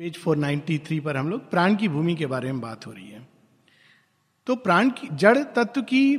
Page 0.00 0.14
493 0.16 0.98
पर 1.00 1.16
हम 1.16 1.28
लोग 1.30 1.50
प्राण 1.50 1.74
की 1.76 1.88
भूमि 1.88 2.14
के 2.14 2.26
बारे 2.26 2.52
में 2.52 2.60
बात 2.60 2.86
हो 2.86 2.92
रही 2.92 3.08
है। 3.08 3.28
तो 4.46 4.54
प्राण 4.56 4.90
की, 4.90 5.08
जड़ 5.12 5.38
तत्व 5.38 5.82
की 5.82 6.16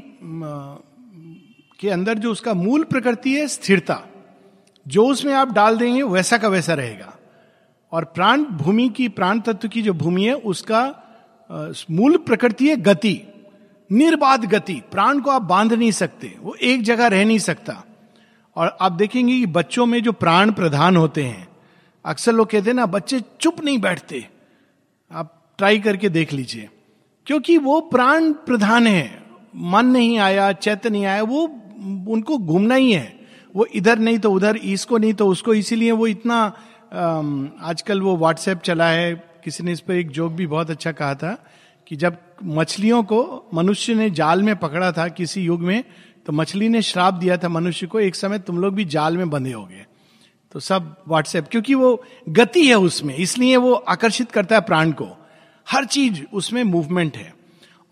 के 1.79 1.89
अंदर 1.89 2.17
जो 2.17 2.31
उसका 2.31 2.53
मूल 2.53 2.83
प्रकृति 2.83 3.33
है, 3.33 3.47
स्थिरता, 3.47 3.99
जो 4.87 5.07
उसमें 5.07 5.33
आप 5.33 5.51
डाल 5.51 5.77
देंगे, 5.77 6.03
वैसा 6.03 6.37
का 6.37 6.47
वैसा 6.47 6.73
रहेगा। 6.73 7.17
और 7.91 8.05
प्राण 8.05 8.43
भूमि 8.43 8.89
की, 8.89 9.09
प्राण 9.09 9.39
तत्व 9.39 9.67
की 9.67 9.81
जो 9.81 9.93
भूमि 9.93 10.25
है, 10.25 10.33
उसका 10.33 10.81
मूल 11.91 12.17
प्रकृति 12.17 12.69
है 12.69 12.75
गति, 12.75 13.21
निर्बाध 13.91 14.45
गति। 14.45 14.81
प्राण 14.91 15.19
को 15.19 15.31
आप 15.31 15.41
बाँध 15.41 15.73
नहीं 15.73 15.91
सकते, 15.91 16.35
वो 16.41 16.55
एक 16.55 16.83
जगह 16.83 17.07
रह 17.07 17.25
नहीं 17.25 17.39
सकता। 17.39 17.83
और 18.55 18.77
आप 18.81 18.91
देखेंगे 18.91 19.39
कि 19.39 19.45
बच्चों 19.45 19.85
में 19.85 20.03
जो 20.03 20.11
प्राण 20.11 20.51
प्रधान 20.51 20.97
होते 20.97 21.23
हैं 21.23 21.50
अक्सर 22.05 22.33
लोग 22.33 22.49
कहते 22.49 22.69
हैं 22.69 22.75
ना, 22.75 22.85
बच्चे 22.85 23.21
चुप 23.41 23.63
नहीं 23.63 23.77
बैठते। 23.77 24.27
आप 25.11 25.55
ट्राई 25.57 25.79
करके 25.79 26.09
देख 26.09 26.33
लीजिए। 26.33 26.69
क्योंकि 27.27 27.57
वो 27.57 27.79
प्राण 27.81 28.31
प्रधान 28.33 28.87
है। 28.87 29.23
मन 29.55 29.85
नहीं 29.85 30.17
आया 30.19 30.51
चैत्य 30.51 30.89
नहीं 30.89 31.05
आया, 31.05 31.23
वो 31.23 31.41
उनको 32.13 32.37
घूमना 32.37 32.75
ही 32.75 32.91
है। 32.91 33.19
वो 33.55 33.65
इधर 33.65 33.99
नहीं 33.99 34.19
तो 34.19 34.31
उधर, 34.31 34.55
इसको 34.55 34.97
नहीं 34.97 35.13
तो 35.13 35.27
उसको। 35.27 35.53
इसीलिए 35.53 35.91
वो 35.91 36.07
इतना 36.07 36.43
आजकल 37.61 38.01
वो 38.01 38.15
व्हाट्सएप 38.17 38.59
चला 38.59 38.87
है। 38.87 39.13
किसी 39.43 39.63
ने 39.63 39.71
इस 39.71 39.79
पर 39.79 39.93
एक 39.93 40.09
जोक 40.09 40.31
भी 40.31 40.47
बहुत 40.47 40.69
अच्छा 40.71 40.91
कहा 40.91 41.15
था 41.15 41.33
कि 41.87 41.95
जब 41.95 42.17
मछलियों 42.43 43.03
को 43.03 43.49
मनुष्य 43.53 43.93
ने 43.93 44.09
जाल 44.09 44.43
में 44.43 44.55
पकड़ा 44.55 44.91
था 44.91 45.07
किसी 45.07 45.41
युग 45.41 45.61
में 45.61 45.83
तो 46.25 46.33
मछली 46.33 46.69
ने 46.69 46.81
श्राप 46.81 47.13
दिया 47.13 47.37
था 47.37 47.49
मनुष्य 47.49 47.87
को, 47.87 47.99
एक 47.99 48.15
समय 48.15 48.39
तुम 48.39 48.57
लोग 48.57 48.73
भी 48.75 48.85
जाल 48.85 49.17
में 49.17 49.29
बंधे 49.29 49.51
हो 49.51 49.65
गए 49.65 49.85
तो 50.51 50.59
सब 50.59 50.95
व्हाट्सएप 51.07 51.47
क्योंकि 51.51 51.73
वो 51.73 52.03
गति 52.29 52.67
है 52.67 52.75
उसमें, 52.75 53.15
इसलिए 53.15 53.57
वो 53.57 53.73
आकर्षित 53.73 54.31
करता 54.31 54.55
है 54.55 54.61
प्राण 54.61 54.91
को। 54.91 55.07
हर 55.69 55.85
चीज़ 55.85 56.21
उसमें 56.33 56.63
मूवमेंट 56.63 57.17
है। 57.17 57.35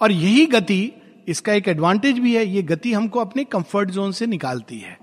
और 0.01 0.11
यही 0.11 0.45
गति, 0.45 0.91
इसका 1.27 1.53
एक 1.53 1.67
एडवांटेज 1.67 2.19
भी 2.19 2.35
है, 2.35 2.45
ये 2.45 2.61
गति 2.61 2.93
हमको 2.93 3.19
अपने 3.19 3.43
कंफर्ट 3.43 3.89
जोन 3.89 4.11
से 4.11 4.25
निकालती 4.25 4.79
है। 4.79 4.97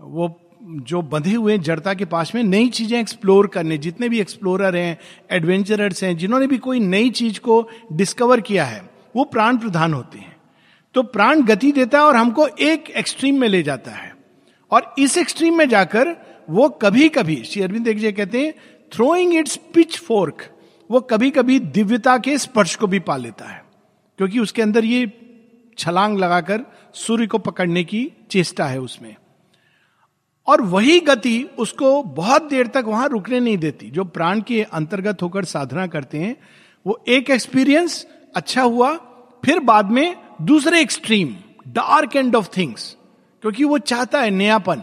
वो 0.00 0.40
जो 0.62 1.02
बंधे 1.02 1.34
हुए 1.34 1.58
जड़ता 1.58 1.94
के 1.94 2.04
पास 2.04 2.34
में 2.34 2.42
नई 2.42 2.68
चीज़ें 2.68 3.00
एक्सप्लोर 3.00 3.46
करने, 3.46 3.78
जितने 3.78 4.08
भी 4.08 4.20
एक्सप्लोरर 4.20 4.76
हैं 4.76 4.98
एडवेंचरर्स 5.30 6.04
हैं, 6.04 6.16
जिन्होंने 6.16 6.46
भी 6.46 6.58
कोई 6.58 6.80
नई 6.80 7.10
चीज़ 7.10 7.40
को 7.40 7.68
डिस्कवर 7.92 8.40
किया 8.40 8.64
है, 8.64 8.90
वो 9.16 9.24
प्राण 9.24 9.56
प्रधान 9.56 9.94
होते 9.94 10.18
हैं। 10.18 10.36
तो 10.94 11.02
प्राण 11.02 11.42
गति 11.42 11.72
देता 11.72 11.98
है 11.98 12.04
और 12.04 12.16
हमको 12.16 12.46
एक 12.46 12.90
एक्सट्रीम 12.90 13.40
में 13.40 13.48
ले 13.48 13.62
जाता 13.62 13.90
है। 13.90 14.16
और 14.70 14.94
इस 14.98 15.18
एक्सट्रीम 15.18 15.58
में 15.58 15.68
जाकर 15.68 16.29
वो 16.50 16.68
कभी 16.68 17.08
कभी 17.08 17.44
श्री 17.44 17.62
अरविंद 17.62 17.88
एक 17.88 18.16
कहते 18.16 18.46
हैं 18.46 18.54
थ्रोइंग 18.92 19.34
इट्स 19.34 19.56
पिच 19.56 19.98
फोर्क 19.98 20.56
वो 20.90 21.00
कभी 21.00 21.30
कभी 21.30 21.58
दिव्यता 21.58 22.18
के 22.18 22.38
स्पर्श 22.38 22.74
को 22.74 22.86
भी 22.86 22.98
पा 22.98 23.16
लेता 23.16 23.44
है। 23.44 23.64
क्योंकि 24.18 24.38
उसके 24.38 24.62
अंदर 24.62 24.84
ये 24.84 25.12
छलांग 25.78 26.18
लगाकर 26.18 26.60
सूर्य 26.94 27.26
को 27.26 27.38
पकड़ने 27.38 27.84
की 27.84 28.12
चेष्टा 28.30 28.64
है 28.64 28.80
उसमें। 28.80 29.16
और 30.46 30.60
वही 30.60 31.00
गति 31.00 31.46
उसको 31.58 32.02
बहुत 32.02 32.42
देर 32.42 32.66
तक 32.66 32.84
वहाँ 32.86 33.08
रुकने 33.08 33.40
नहीं 33.40 33.58
देती। 33.58 33.90
जो 33.90 34.04
प्राण 34.04 34.40
के 34.40 34.62
अंतर्गत 34.62 35.22
होकर 35.22 35.44
साधना 35.44 35.86
करते 35.86 36.18
हैं, 36.18 36.36
वो 36.86 37.04
एक 37.08 37.30
एक्सपीरियंस 37.30 38.06
अच्छा 38.36 38.62
हुआ, 38.62 38.96
फिर 39.44 39.58
बाद 39.58 39.86
में 39.86 40.16
दूसरे 40.42 40.80
extreme 40.80 41.36
dark 41.68 42.16
end 42.16 42.36
of 42.36 42.48
things 42.56 42.96
क्योंकि 43.42 43.64
वो 43.64 43.78
चाहता 43.78 44.20
है 44.20 44.30
नयापन, 44.30 44.82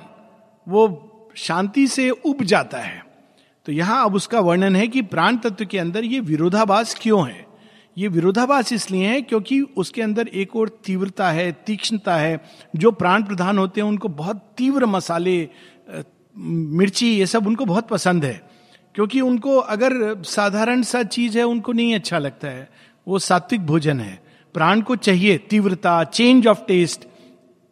वो 0.67 1.03
शांति 1.37 1.87
से 1.87 2.09
उब 2.09 2.43
जाता 2.43 2.77
है। 2.77 3.05
तो 3.65 3.71
यहाँ 3.71 4.05
अब 4.05 4.15
उसका 4.15 4.39
वर्णन 4.39 4.75
है 4.75 4.87
कि 4.87 5.01
प्राण 5.01 5.37
तत्व 5.37 5.65
के 5.65 5.79
अंदर 5.79 6.03
ये 6.03 6.19
विरोधाभास 6.19 6.95
क्यों 7.01 7.29
है? 7.29 7.45
ये 7.97 8.07
विरोधाभास 8.07 8.73
इसलिए 8.73 9.07
है 9.07 9.21
क्योंकि 9.21 9.61
उसके 9.61 10.01
अंदर 10.01 10.27
एक 10.27 10.55
और 10.55 10.69
तीव्रता 10.69 11.31
है, 11.31 11.51
तीक्ष्णता 11.51 12.15
है। 12.15 12.41
जो 12.75 12.91
प्राण 12.91 13.23
प्रधान 13.23 13.57
होते 13.57 13.81
हैं, 13.81 13.87
उनको 13.87 14.07
बहुत 14.07 14.53
तीव्र 14.57 14.85
मसाले 14.85 15.49
मिर्ची, 16.37 17.17
ये 17.19 17.25
सब 17.25 17.47
उनको 17.47 17.65
बहुत 17.65 17.87
पसंद 17.87 18.25
है। 18.25 18.49
क्योंकि 18.95 19.21
उनको 19.21 19.57
अगर 19.57 20.23
साधारण 20.23 20.81
सा 20.81 21.03
चीज़ 21.03 21.37
है, 21.37 21.43
उनको 21.43 21.71
नहीं 21.71 21.95
अच्छा 21.95 22.17
लगता 22.17 22.47
है। 22.47 22.69
वो 23.07 23.19
सात्विक 23.19 23.61
भोजन 23.61 23.99
है। 23.99 24.23
प्राण 24.53 24.81
को 24.81 24.95
चाहिए 24.95 25.37
तीव्रता 25.37 26.03
चेंज 26.03 26.47
ऑफ़ 26.47 26.59
टेस्ट 26.67 27.07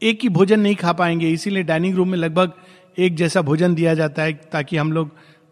एक 0.04 0.20
ही 0.24 0.30
भोजन 0.30 0.60
नहीं 0.60 0.76
खा 0.76 0.94
पाएँगे। 0.94 1.30
इसीलिए 1.30 1.64
डाइनिंग 1.64 1.96
रूम 1.96 2.10
में 2.10 2.18
लगभग 2.18 2.52
एक 3.00 3.16
जैसा 3.16 3.42
भोजन 3.42 3.76
दिया 3.76 3.94
जाता 3.94 4.24
है 4.24 4.34
ताकि 4.34 4.78
हम 4.78 4.92
लोग 4.92 5.12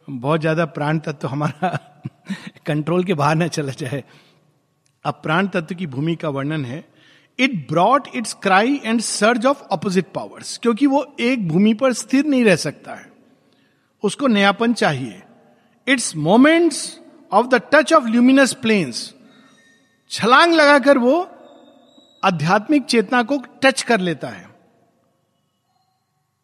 बहुत 0.09 0.41
ज़्यादा 0.41 0.65
प्राण 0.65 0.99
तत्व 0.99 1.27
हमारा 1.27 1.77
कंट्रोल 2.65 3.03
के 3.03 3.13
बाहर 3.13 3.35
न 3.35 3.47
चला 3.47 3.71
जाए। 3.71 4.03
अब 5.05 5.13
प्राण 5.13 5.47
तत्व 5.47 5.75
की 5.75 5.87
भूमि 5.87 6.15
का 6.15 6.29
वर्णन 6.29 6.65
है। 6.65 6.83
It 7.39 7.67
brought 7.69 8.07
its 8.15 8.33
cry 8.33 8.81
and 8.85 9.01
surge 9.01 9.45
of 9.45 9.63
opposite 9.71 10.05
powers 10.13 10.57
क्योंकि 10.57 10.87
वो 10.87 11.15
एक 11.19 11.47
भूमि 11.47 11.73
पर 11.73 11.93
स्थिर 11.93 12.25
नहीं 12.25 12.43
रह 12.45 12.55
सकता 12.55 12.95
है। 12.95 13.11
उसको 14.03 14.27
नयापन 14.27 14.73
चाहिए। 14.73 15.21
Its 15.87 16.15
moments 16.15 16.99
of 17.31 17.47
the 17.47 17.61
touch 17.73 17.93
of 17.93 18.07
luminous 18.07 18.53
planes 18.53 19.13
छलांग 20.09 20.53
लगाकर 20.53 20.97
वो 20.97 21.29
आध्यात्मिक 22.23 22.83
चेतना 22.83 23.23
को 23.23 23.43
टच 23.61 23.81
कर 23.81 23.99
लेता 23.99 24.27
है। 24.27 24.52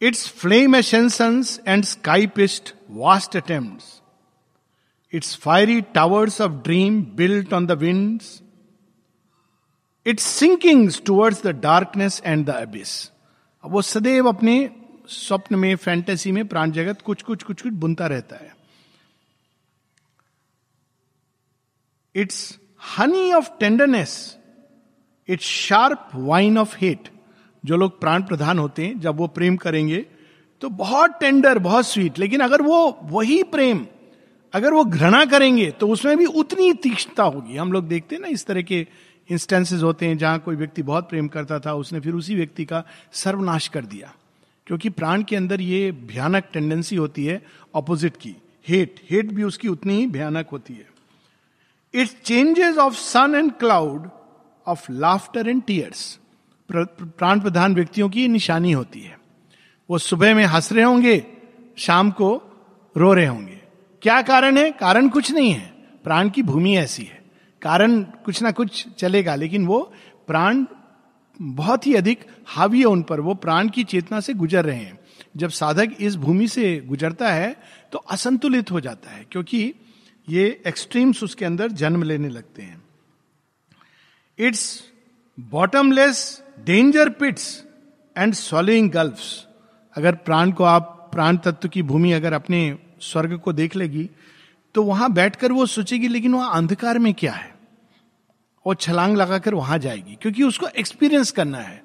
Its 0.02 0.30
flame 0.30 0.76
ascensions 0.76 1.60
and 1.68 1.84
sky 1.84 2.28
pierced 2.28 2.74
vast 2.90 3.38
attempt 3.38 5.16
its 5.16 5.36
fiery 5.36 5.82
towers 5.82 6.42
of 6.42 6.52
dream 6.52 7.02
built 7.04 7.54
on 7.54 7.66
the 7.68 7.72
winds 7.72 8.42
its 10.06 10.24
sinking 10.24 10.92
towards 11.06 11.44
the 11.44 11.48
darkness 11.48 12.22
and 12.26 12.46
the 12.46 12.50
abyss 12.50 13.12
वो 13.66 13.82
सदैव 13.82 14.28
अपने 14.28 14.70
स्वप्न 15.10 15.56
में 15.56 15.76
फैंटेसी 15.76 16.32
में, 16.32 16.48
प्राण 16.48 16.72
जगत 16.72 17.02
कुछ 17.02 17.22
कुछ 17.22 17.44
कुछ 17.44 17.62
कुछ 17.62 17.74
बुनता 17.74 18.08
रहता 18.08 18.36
है। 18.36 18.56
Its 22.16 22.60
honey 22.98 23.32
of 23.34 23.50
tenderness 23.60 24.38
its 25.28 25.46
sharp 25.46 26.10
wine 26.16 26.58
of 26.58 26.78
hate 26.78 27.10
जो 27.64 27.78
लोग 27.78 28.00
प्राण 28.00 28.24
प्रधान 28.24 28.60
होते 28.60 28.86
हैं, 28.86 29.00
जब 29.00 29.18
वो 29.18 29.28
प्रेम 29.28 29.56
करेंगे 29.58 30.06
तो 30.62 30.70
बहुत 30.70 31.20
टेंडर 31.20 31.60
बहुत 31.60 31.88
स्वीट 31.88 32.20
लेकिन 32.20 32.40
अगर 32.40 32.62
वो, 32.62 33.00
वही 33.04 33.44
प्रेम, 33.44 33.86
अगर 34.54 34.74
वो 34.74 34.84
घृणा 34.86 35.26
करेंगे 35.26 35.70
तो 35.72 35.88
उसमें 35.88 36.18
भी 36.18 36.26
उतनी 36.26 36.74
तीक्ष्णता 36.74 37.24
होगी। 37.24 37.58
हम 37.58 37.72
लोग 37.72 37.88
देखते 37.88 38.16
हैं 38.16 38.22
ना, 38.22 38.28
इस 38.28 38.46
तरह 38.46 38.62
के 38.62 38.88
इंस्टेंसेस 39.30 39.82
होते 39.84 40.08
हैं, 40.08 40.18
जहाँ 40.18 40.40
कोई 40.40 40.56
व्यक्ति 40.56 40.84
बहुत 40.84 41.10
प्रेम 41.10 41.28
करता 41.28 41.60
था, 41.60 41.74
उसने 41.74 42.00
फिर 42.00 42.14
उसी 42.14 42.36
व्यक्ति 42.36 42.66
का 42.66 42.84
सर्वनाश 43.14 43.68
कर 43.68 43.86
दिया। 43.86 44.14
क्योंकि 44.68 44.90
प्राण 44.90 45.24
के 45.24 45.36
अंदर 45.36 45.62
ये 45.62 45.92
भयानक 45.92 46.50
टेंडेंसी 46.54 46.96
होती 46.96 47.26
है 47.26 47.42
ऑपोजिट 47.76 48.18
की। 48.18 48.36
हेट 48.68 49.00
हेट 49.12 49.32
भी 49.32 49.44
उसकी 49.44 49.68
उतनी 49.68 49.98
ही 49.98 50.08
भयानक 50.08 50.50
होती 50.52 50.74
है। 50.74 50.88
Its 51.94 52.16
changes 52.26 52.78
of 52.78 52.94
sun 52.94 53.34
and 53.36 53.52
cloud 53.52 54.10
of 54.68 54.92
laughter 54.92 55.50
and 55.50 55.64
tears 55.64 56.19
प्राण 56.72 57.40
प्रधान 57.40 57.76
व्यक्तियों 57.76 58.10
की 58.10 58.28
निशानी 58.28 58.72
होती 58.72 59.02
है। 59.02 59.18
वो 59.90 59.98
सुबह 59.98 60.34
में 60.36 60.44
हंस 60.46 60.72
रहे 60.74 60.84
होंगे, 60.84 61.26
शाम 61.78 62.12
को 62.12 62.42
रो 62.96 63.14
रहे 63.14 63.26
होंगे। 63.26 63.60
क्या 64.02 64.22
कारण 64.22 64.58
है? 64.58 64.72
कारण 64.72 65.10
कुछ 65.10 65.32
नहीं 65.32 65.52
है। 65.52 65.68
प्राण 66.04 66.30
की 66.30 66.44
भूमि 66.44 66.76
ऐसी 66.78 67.04
है। 67.04 67.22
कारण 67.62 68.02
कुछ 68.02 68.42
ना 68.42 68.52
कुछ 68.52 68.86
चलेगा, 68.90 69.36
लेकिन 69.36 69.66
वो 69.68 69.94
प्राण 70.28 70.66
बहुत 71.40 71.88
ही 71.88 71.94
अधिक 71.94 72.26
हावी 72.48 72.80
है 72.80 72.86
उन 72.86 73.02
पर। 73.02 73.20
वो 73.20 73.34
प्राण 73.36 73.70
की 73.70 73.84
चेतना 73.84 74.20
से 74.20 74.34
गुजर 74.34 74.66
रहे 74.66 74.78
हैं। 74.78 75.00
जब 75.38 75.50
साधक 75.50 75.96
इस 76.00 76.16
भूमि 76.16 76.48
से 76.48 76.78
गुजरता 76.80 77.32
है 77.32 77.56
तो 77.92 77.98
असंतुलित 78.00 78.72
हो 78.72 78.80
जाता 78.80 79.12
है, 79.12 79.26
क्योंकि 79.32 79.74
ये 80.30 80.62
एक्सट्रीम्स 80.68 81.24
उसके 81.24 81.46
अंदर 81.46 81.72
जन्म 81.72 82.04
लेने 82.04 82.30
लगते 82.30 82.62
हैं। 82.62 82.82
Its 84.40 84.84
bottomless 85.38 86.42
danger 86.66 87.10
pits 87.10 87.46
and 88.16 88.34
swallowing 88.34 88.90
gulf 88.92 89.20
अगर 89.96 90.16
प्राण 90.18 90.52
को 90.52 90.64
आप, 90.64 91.10
प्राण 91.14 91.38
तत्व 91.38 91.68
की 91.68 91.82
भूमि 91.84 92.12
अगर 92.12 92.34
अपने 92.34 92.78
स्वर्ग 93.02 93.38
को 93.38 93.54
देख 93.54 93.76
लेगी 93.76 94.10
तो 94.76 94.84
वहाँ 94.84 95.12
बैठकर 95.14 95.52
वो 95.52 95.66
सोचेगी, 95.66 96.08
लेकिन 96.08 96.34
वहाँ 96.34 96.58
अंधकार 96.58 96.98
में 97.00 97.14
क्या 97.14 97.32
है? 97.32 97.54
और 98.66 98.76
छलांग 98.76 99.16
लगाकर 99.18 99.54
वहाँ 99.54 99.78
जाएगी, 99.80 100.18
क्योंकि 100.22 100.44
उसको 100.44 100.68
एक्सपीरियंस 100.70 101.32
करना 101.32 101.58
है। 101.58 101.82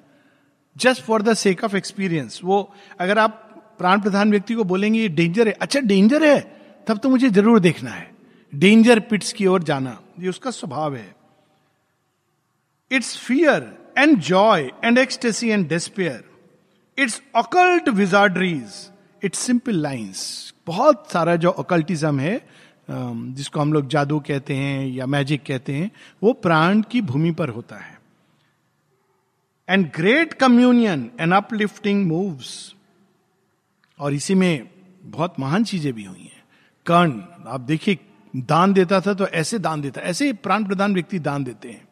Just 0.75 1.01
for 1.03 1.21
the 1.21 1.33
sake 1.35 1.63
of 1.63 1.75
experience 1.75 2.39
वो 2.43 2.73
अगर 2.99 3.19
आप 3.19 3.41
प्राण 3.79 4.01
प्रधान 4.01 4.31
व्यक्ति 4.31 4.53
को 4.53 4.63
बोलेंगे, 4.63 4.99
ये 4.99 5.07
डेंजर 5.09 5.47
है 5.47 5.53
अच्छा 5.53 5.79
डेंजर 5.81 6.23
है, 6.23 6.39
तब 6.87 6.97
तो 6.97 7.09
मुझे 7.09 7.29
ज़रूर 7.29 7.59
देखना 7.59 7.91
है। 7.91 8.11
डेंजर 8.53 8.99
पिट्स 9.01 9.33
की 9.33 9.45
ओर 9.45 9.63
जाना, 9.63 9.97
ये 10.19 10.29
उसका 10.29 10.51
स्वभाव 10.51 10.95
है। 10.95 11.15
Its 12.91 13.17
fear 13.17 13.73
and 13.97 14.17
joy 14.19 14.69
and 14.83 14.97
ecstasy 14.97 15.49
and 15.49 15.67
despair 15.69 16.23
its 16.97 17.21
occult 17.35 17.89
wizardries 17.89 18.89
its 19.23 19.39
simple 19.39 19.81
lines 19.81 20.53
बहुत 20.67 21.11
सारा 21.11 21.35
जो 21.35 21.49
अकल्टिज्म 21.51 22.19
है 22.19 22.39
जिसको 22.89 23.59
हम 23.59 23.71
लोग 23.73 23.87
जादू 23.87 24.19
कहते 24.19 24.55
हैं 24.55 24.87
या 24.87 25.05
मैजिक 25.05 25.43
कहते 25.43 25.73
हैं, 25.73 25.89
वो 26.23 26.33
प्राण 26.33 26.81
की 26.81 27.01
भूमि 27.01 27.31
पर 27.31 27.49
होता 27.49 27.75
है. 27.75 27.97
And 29.67 29.85
great 29.95 30.33
communion 30.33 31.09
and 31.19 31.33
uplifting 31.33 32.05
moves 32.07 32.75
और 33.99 34.13
इसी 34.13 34.35
में 34.35 34.69
बहुत 35.03 35.39
महान 35.39 35.63
चीज़ें 35.63 35.91
भी 35.93 36.03
हुई 36.03 36.21
हैं. 36.21 36.43
कर्ण, 36.85 37.21
आप 37.47 37.61
देखिए, 37.61 37.97
दान 38.33 38.73
देता 38.73 38.99
था 39.01 39.13
तो 39.13 39.27
ऐसे 39.27 39.59
दान 39.59 39.81
देता, 39.81 40.01
ऐसे 40.01 40.31
प्राण 40.33 40.65
प्रधान 40.65 40.93
व्यक्ति 40.93 41.19
दान 41.19 41.43
देते 41.43 41.69
हैं. 41.69 41.84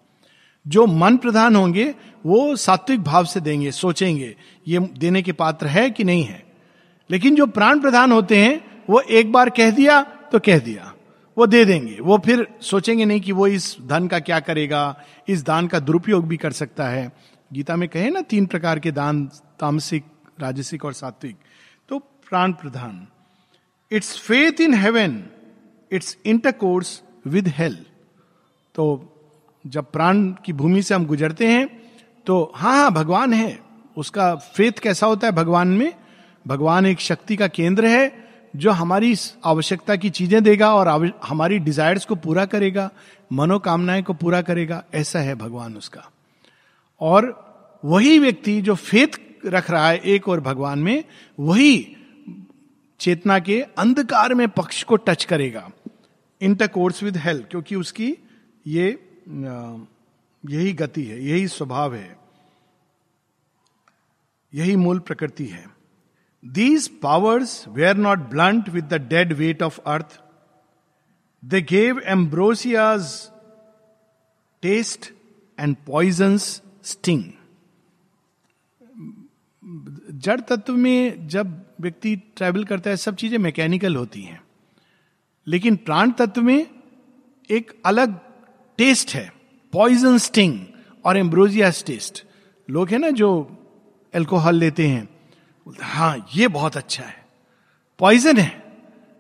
जो 0.68 0.86
मन 0.86 1.18
प्रधान 1.18 1.56
होंगे, 1.56 1.96
वो 2.26 2.56
सात्विक 2.56 3.02
भाव 3.02 3.26
से 3.26 3.40
देंगे, 3.40 3.72
सोचेंगे, 3.72 4.36
ये 4.68 4.80
देने 4.80 5.22
के 5.22 5.32
पात्र 5.32 5.68
है 5.68 5.92
कि 5.92 6.04
नहीं 6.04 6.24
है। 6.24 6.46
लेकिन 7.12 7.36
जो 7.36 7.48
प्राण 7.48 7.80
प्रधान 7.80 8.12
होते 8.12 8.38
हैं, 8.38 8.84
वो 8.90 9.00
एक 9.00 9.32
बार 9.32 9.50
कह 9.50 9.72
दिया 9.72 10.04
तो 10.04 10.40
कह 10.40 10.60
दिया। 10.60 10.94
वो 11.38 11.48
दे 11.48 11.66
देंगे। 11.66 11.98
वो 12.02 12.18
फिर 12.18 12.48
सोचेंगे 12.62 13.06
नहीं 13.06 13.22
कि 13.22 13.32
वो 13.32 13.48
इस 13.48 13.78
धन 13.86 14.08
का 14.08 14.20
क्या 14.20 14.40
करेगा, 14.40 15.02
इस 15.28 15.46
दान 15.46 15.68
का 15.68 15.80
दुरुपयोग 15.80 16.28
भी 16.28 16.38
कर 16.38 16.52
सकता 16.52 16.88
है। 16.88 17.12
गीता 17.54 17.76
में 17.76 17.90
कहे 17.90 18.10
ना, 18.10 18.22
तीन 18.22 18.46
प्रकार 18.46 18.80
के 18.80 18.92
दान, 18.92 19.26
तामसिक, 19.60 20.04
राजसिक 20.40 20.86
और 20.86 20.94
सात्विक। 20.94 21.36
तो 21.90 22.00
प्राण 22.00 22.52
प्रधान। 22.52 23.08
Its 23.92 24.20
faith 24.20 24.62
in 24.62 24.74
heaven, 24.74 25.24
its 25.92 26.18
intercourse 26.26 27.02
with 27.28 27.48
hell. 27.48 27.86
तो 28.76 29.10
जब 29.66 29.92
प्राण 29.92 30.24
की 30.46 30.54
भूमि 30.54 30.82
से 30.82 30.96
हम 30.96 31.06
गुजरते 31.06 31.48
हैं 31.48 31.68
तो 32.28 32.52
हाँ 32.56 32.76
हाँ 32.76 32.92
भगवान 32.94 33.34
है। 33.34 33.60
उसका 33.98 34.36
फेथ 34.36 34.72
कैसा 34.72 35.08
होता 35.08 35.28
है 35.28 35.34
भगवान 35.34 35.68
में? 35.68 35.94
भगवान 36.48 36.86
एक 36.86 37.00
शक्ति 37.00 37.36
का 37.36 37.48
केंद्र 37.48 37.86
है, 37.86 38.12
जो 38.56 38.72
हमारी 38.72 39.16
आवश्यकता 39.46 39.96
की 39.96 40.10
चीज़ें 40.10 40.44
देगा 40.44 40.74
और 40.76 40.88
हमारी 41.24 41.60
डिजायर्स 41.60 42.06
को 42.06 42.16
पूरा 42.16 42.46
करेगा, 42.46 42.90
मनोकामनाएँ 43.34 44.04
को 44.04 44.14
पूरा 44.14 44.42
करेगा, 44.42 44.84
ऐसा 44.94 45.20
है 45.20 45.36
भगवान 45.36 45.78
उसका। 45.78 46.10
और 47.02 47.80
वही 47.84 48.20
व्यक्ति 48.20 48.62
जो 48.62 48.76
फेथ 48.76 49.20
रख 49.46 49.72
रहा 49.72 49.90
है 49.90 49.98
एक 49.98 50.28
और 50.30 50.40
भगवान 50.40 50.80
में, 50.80 51.04
वही 51.40 51.96
चेतना 53.00 53.40
के 53.40 53.62
अंधकार 53.78 54.34
में 54.34 54.48
पक्ष 54.50 54.84
को 54.84 54.96
टच 54.96 55.24
करेगा। 55.26 55.70
इंटरकोर्स 56.42 57.04
विद 57.04 57.18
हेल्थ 57.18 57.48
क्योंकि 57.52 57.76
उसकी 57.76 58.14
ये 58.68 58.92
यही 59.28 60.74
गति 60.74 61.04
है, 61.04 61.24
यही 61.24 61.48
स्वभाव 61.48 61.96
है, 61.96 62.18
यही 64.54 64.76
मूल 64.76 65.00
प्रकृति 65.00 65.46
है। 65.46 65.66
These 66.44 66.88
powers 67.00 67.68
were 67.68 67.98
not 67.98 68.20
blunt 68.30 68.70
with 68.70 68.86
the 68.86 69.02
dead 69.10 69.34
weight 69.34 69.64
of 69.64 69.80
earth 69.82 70.20
they 71.44 71.62
gave 71.62 72.00
ambrosia's 72.08 73.14
taste 74.64 75.12
and 75.58 75.76
poison's 75.88 76.62
sting 76.84 77.24
जड़ 80.16 80.40
तत्व 80.42 80.76
में 80.76 81.28
जब 81.28 81.54
व्यक्ति 81.82 82.16
ट्रेवल 82.38 82.64
करता 82.64 82.90
है, 82.90 82.98
सब 82.98 83.16
चीज़ें 83.16 83.38
मैकेनिकल 83.38 83.96
होती 83.96 84.22
हैं। 84.22 84.42
लेकिन 85.48 85.76
प्राण 85.78 86.12
तत्व 86.12 86.42
में 86.42 86.68
एक 87.50 87.72
अलग 87.86 88.20
टेस्ट 88.78 89.14
है 89.16 89.32
पॉइजन 89.74 90.18
स्टिंग 90.18 90.60
और 91.06 91.18
एम्ब्रोजिया 91.18 91.70
टेस्ट 91.86 92.24
लोग 92.70 92.90
हैं 92.90 93.00
ना 93.00 93.10
जो 93.10 93.30
एल्कोहल 94.14 94.56
लेते 94.56 94.88
हैं 94.88 95.08
हाँ 95.82 96.28
ये 96.36 96.48
बहुत 96.48 96.78
अच्छा 96.78 97.04
है। 97.04 97.26
पॉइजन 98.00 98.38
है, 98.38 98.64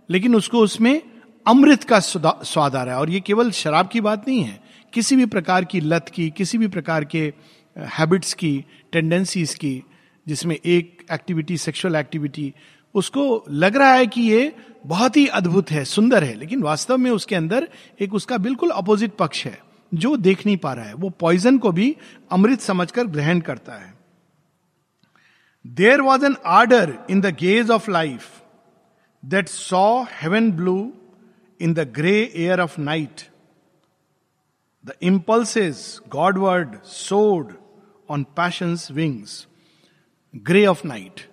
लेकिन 0.09 0.35
उसको 0.35 0.59
उसमें 0.59 1.01
अमृत 1.45 1.83
का 1.83 1.99
स्वाद 1.99 2.75
आ 2.75 2.83
रहा 2.83 2.95
है 2.95 2.99
और 3.01 3.09
ये 3.09 3.19
केवल 3.19 3.51
शराब 3.51 3.87
की 3.87 4.01
बात 4.01 4.27
नहीं 4.27 4.43
है, 4.43 4.59
किसी 4.93 5.15
भी 5.15 5.25
प्रकार 5.25 5.65
की 5.65 5.79
लत 5.79 6.09
की, 6.13 6.29
किसी 6.29 6.57
भी 6.57 6.67
प्रकार 6.67 7.05
के 7.05 7.33
हैबिट्स 7.75 8.33
की 8.33 8.65
टेंडेंसीज 8.91 9.53
की, 9.55 9.83
जिसमें 10.27 10.55
एक 10.55 11.05
एक्टिविटी 11.11 11.57
सेक्सुअल 11.57 11.95
एक्टिविटी 11.95 12.53
उसको 12.95 13.43
लग 13.49 13.77
रहा 13.77 13.93
है 13.93 14.07
कि 14.07 14.21
ये 14.21 14.55
बहुत 14.85 15.17
ही 15.17 15.25
अद्भुत 15.27 15.71
है, 15.71 15.83
सुंदर 15.85 16.23
है, 16.23 16.33
लेकिन 16.33 16.61
वास्तव 16.63 16.97
में 16.97 17.09
उसके 17.11 17.35
अंदर 17.35 17.67
एक 18.01 18.13
उसका 18.13 18.37
बिल्कुल 18.37 18.69
अपोजिट 18.69 19.15
पक्ष 19.15 19.45
है, 19.45 19.57
जो 19.93 20.15
देख 20.17 20.45
नहीं 20.45 20.57
पा 20.57 20.73
रहा 20.73 20.85
है। 20.85 20.93
वो 20.93 21.09
पॉइजन 21.09 21.57
को 21.57 21.71
भी 21.71 21.95
अमृत 22.31 22.61
समझकर 22.61 23.07
ग्रहण 23.07 23.39
करता 23.39 23.73
है। 23.73 23.93
There 25.65 26.01
was 26.01 26.25
an 26.25 26.35
order 26.45 26.97
in 27.09 27.21
the 27.21 27.35
gaze 27.39 27.69
of 27.71 27.91
life 27.91 28.25
that 29.23 29.47
saw 29.47 30.03
heaven 30.11 30.51
blue 30.51 30.93
in 31.59 31.73
the 31.73 31.79
grey 31.95 32.17
air 32.35 32.59
of 32.59 32.79
night 32.81 33.21
the 34.85 34.93
impulses 35.01 35.77
godward 36.09 36.77
soared 36.83 37.53
on 38.09 38.23
passion's 38.23 38.91
wings 38.91 39.45
grey 40.35 40.65
of 40.65 40.87
night 40.87 41.27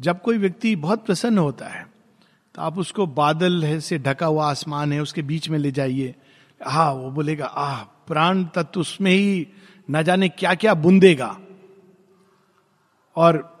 जब 0.00 0.22
कोई 0.22 0.38
व्यक्ति 0.38 0.76
बहुत 0.76 1.06
प्रसन्न 1.06 1.38
होता 1.38 1.66
है 1.66 1.90
तो 2.54 2.62
आप 2.62 2.78
उसको 2.78 3.06
बादल 3.06 3.64
है 3.64 3.80
से 3.80 3.98
ढका 3.98 4.26
हुआ 4.26 4.50
आसमान 4.50 4.92
है, 4.92 5.02
उसके 5.02 5.22
बीच 5.22 5.48
में 5.48 5.58
ले 5.58 5.70
जाइए। 5.70 6.14
हा, 6.66 6.92
वो 6.92 7.10
बोलेगा, 7.10 7.44
आह, 7.44 7.82
प्राण 7.82 8.44
तत्व 8.44 8.80
उसमें 8.80 9.10
ही 9.10 9.46
न 9.90 10.02
जाने 10.02 10.28
क्या 10.28 10.54
क्या 10.54 10.74
बुंदेगा। 10.74 11.38
और 13.16 13.60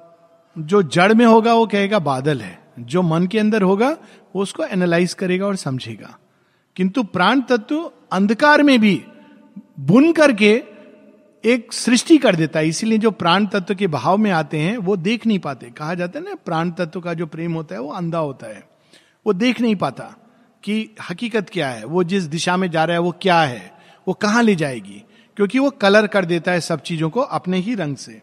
जो 0.58 0.82
जड़ 0.82 1.14
में 1.14 1.26
होगा, 1.26 1.54
वो 1.54 1.66
कहेगा, 1.66 1.98
बादल 1.98 2.40
है। 2.40 2.62
जो 2.78 3.02
मन 3.02 3.26
के 3.26 3.38
अंदर 3.38 3.62
होगा, 3.62 3.90
वो 4.36 4.42
उसको 4.42 4.64
एनालाइज 4.64 5.14
करेगा 5.14 5.46
और 5.46 5.56
समझेगा। 5.56 6.18
किंतु 6.76 7.02
प्राण 7.02 7.40
तत्व 7.40 7.92
अंधकार 8.12 8.62
में 8.62 8.80
भी 8.80 9.04
बुन 9.80 10.12
करके 10.12 10.62
एक 11.44 11.72
सृष्टि 11.72 12.18
कर 12.18 12.36
देता 12.36 12.58
है, 12.58 12.68
इसीलिए 12.68 12.98
जो 12.98 13.10
प्राण 13.10 13.46
तत्व 13.46 13.74
के 13.74 13.86
भाव 13.86 14.18
में 14.18 14.30
आते 14.30 14.58
हैं, 14.58 14.76
वो 14.76 14.96
देख 14.96 15.26
नहीं 15.26 15.38
पाते। 15.38 15.66
कहा 15.66 15.94
जाता 15.94 16.18
है 16.18 16.24
ना, 16.24 16.34
प्राण 16.34 16.70
तत्व 16.70 17.00
का 17.00 17.14
जो 17.14 17.26
प्रेम 17.26 17.52
होता 17.52 17.74
है, 17.74 17.80
वो 17.80 17.92
अंधा 17.92 18.18
होता 18.18 18.46
है। 18.46 18.68
वो 19.26 19.32
देख 19.32 19.60
नहीं 19.60 19.76
पाता 19.76 20.14
कि 20.62 20.90
हकीकत 21.10 21.50
क्या 21.50 21.68
है, 21.68 21.84
वो 21.84 22.04
जिस 22.04 22.22
दिशा 22.22 22.56
में 22.56 22.70
जा 22.70 22.84
रहा 22.84 22.94
है, 22.94 23.00
वो 23.00 23.10
क्या 23.22 23.42
है, 23.42 23.72
वो 24.08 24.14
कहाँ 24.14 24.42
ले 24.42 24.54
जाएगी? 24.54 25.04
क्योंकि 25.36 25.58
वो 25.58 25.70
कलर 25.70 26.06
कर 26.06 26.24
देता 26.24 26.52
है 26.52 26.60
सब 26.60 26.82
चीज़ों 26.82 27.10
को 27.10 27.20
अपने 27.20 27.58
ही 27.58 27.74
रंग 27.74 27.96
से। 27.96 28.22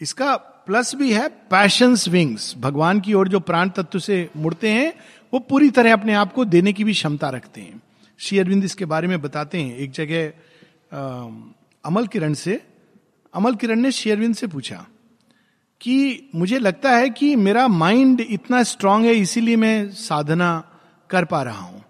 इसका 0.00 0.36
प्लस 0.36 0.94
भी 0.94 1.12
है 1.12 1.28
पैशंस 1.28 2.08
विंग्स 2.08 2.54
भगवान 2.58 3.00
की 3.00 3.14
ओर 3.14 3.28
जो 3.28 3.40
प्राण 3.40 3.68
तत्व 3.68 3.98
से 3.98 4.30
मुड़ते 4.36 4.70
हैं, 4.70 4.94
वो 5.32 5.38
पूरी 5.40 5.70
तरह 5.70 5.92
अपने 5.92 6.14
आप 6.14 6.32
को 6.32 6.44
देने 6.44 6.72
की 6.72 6.84
भी 6.84 6.92
क्षमता 6.92 7.28
रखते 7.28 7.60
हैं। 7.60 7.82
श्री 8.20 8.38
अरविंद 8.38 8.64
इसके 8.64 8.84
बारे 8.84 9.08
में 9.08 9.20
बताते 9.22 9.62
हैं। 9.62 9.76
एक 9.76 9.90
जगह 9.90 10.32
अमल 11.84 12.06
किरण 12.06 12.34
से, 12.34 12.60
अमल 13.34 13.54
किरण 13.54 13.80
ने 13.80 13.90
श्री 13.92 14.10
अरविंद 14.10 14.34
से 14.34 14.46
पूछा 14.46 14.86
कि 15.80 16.30
मुझे 16.34 16.58
लगता 16.58 16.90
है 16.90 17.08
कि 17.10 17.34
मेरा 17.36 17.66
माइंड 17.68 18.20
इतना 18.20 18.62
स्ट्रांग 18.62 19.04
है, 19.04 19.14
इसीलिए 19.14 19.56
मैं 19.56 19.90
साधना 19.90 20.48
कर 21.10 21.24
पा 21.24 21.42
रहा 21.42 21.60
हूँ, 21.60 21.82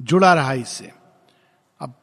जुड़ा 0.00 0.32
रहा 0.34 0.52
इससे। 0.54 0.90
अब, 1.80 1.94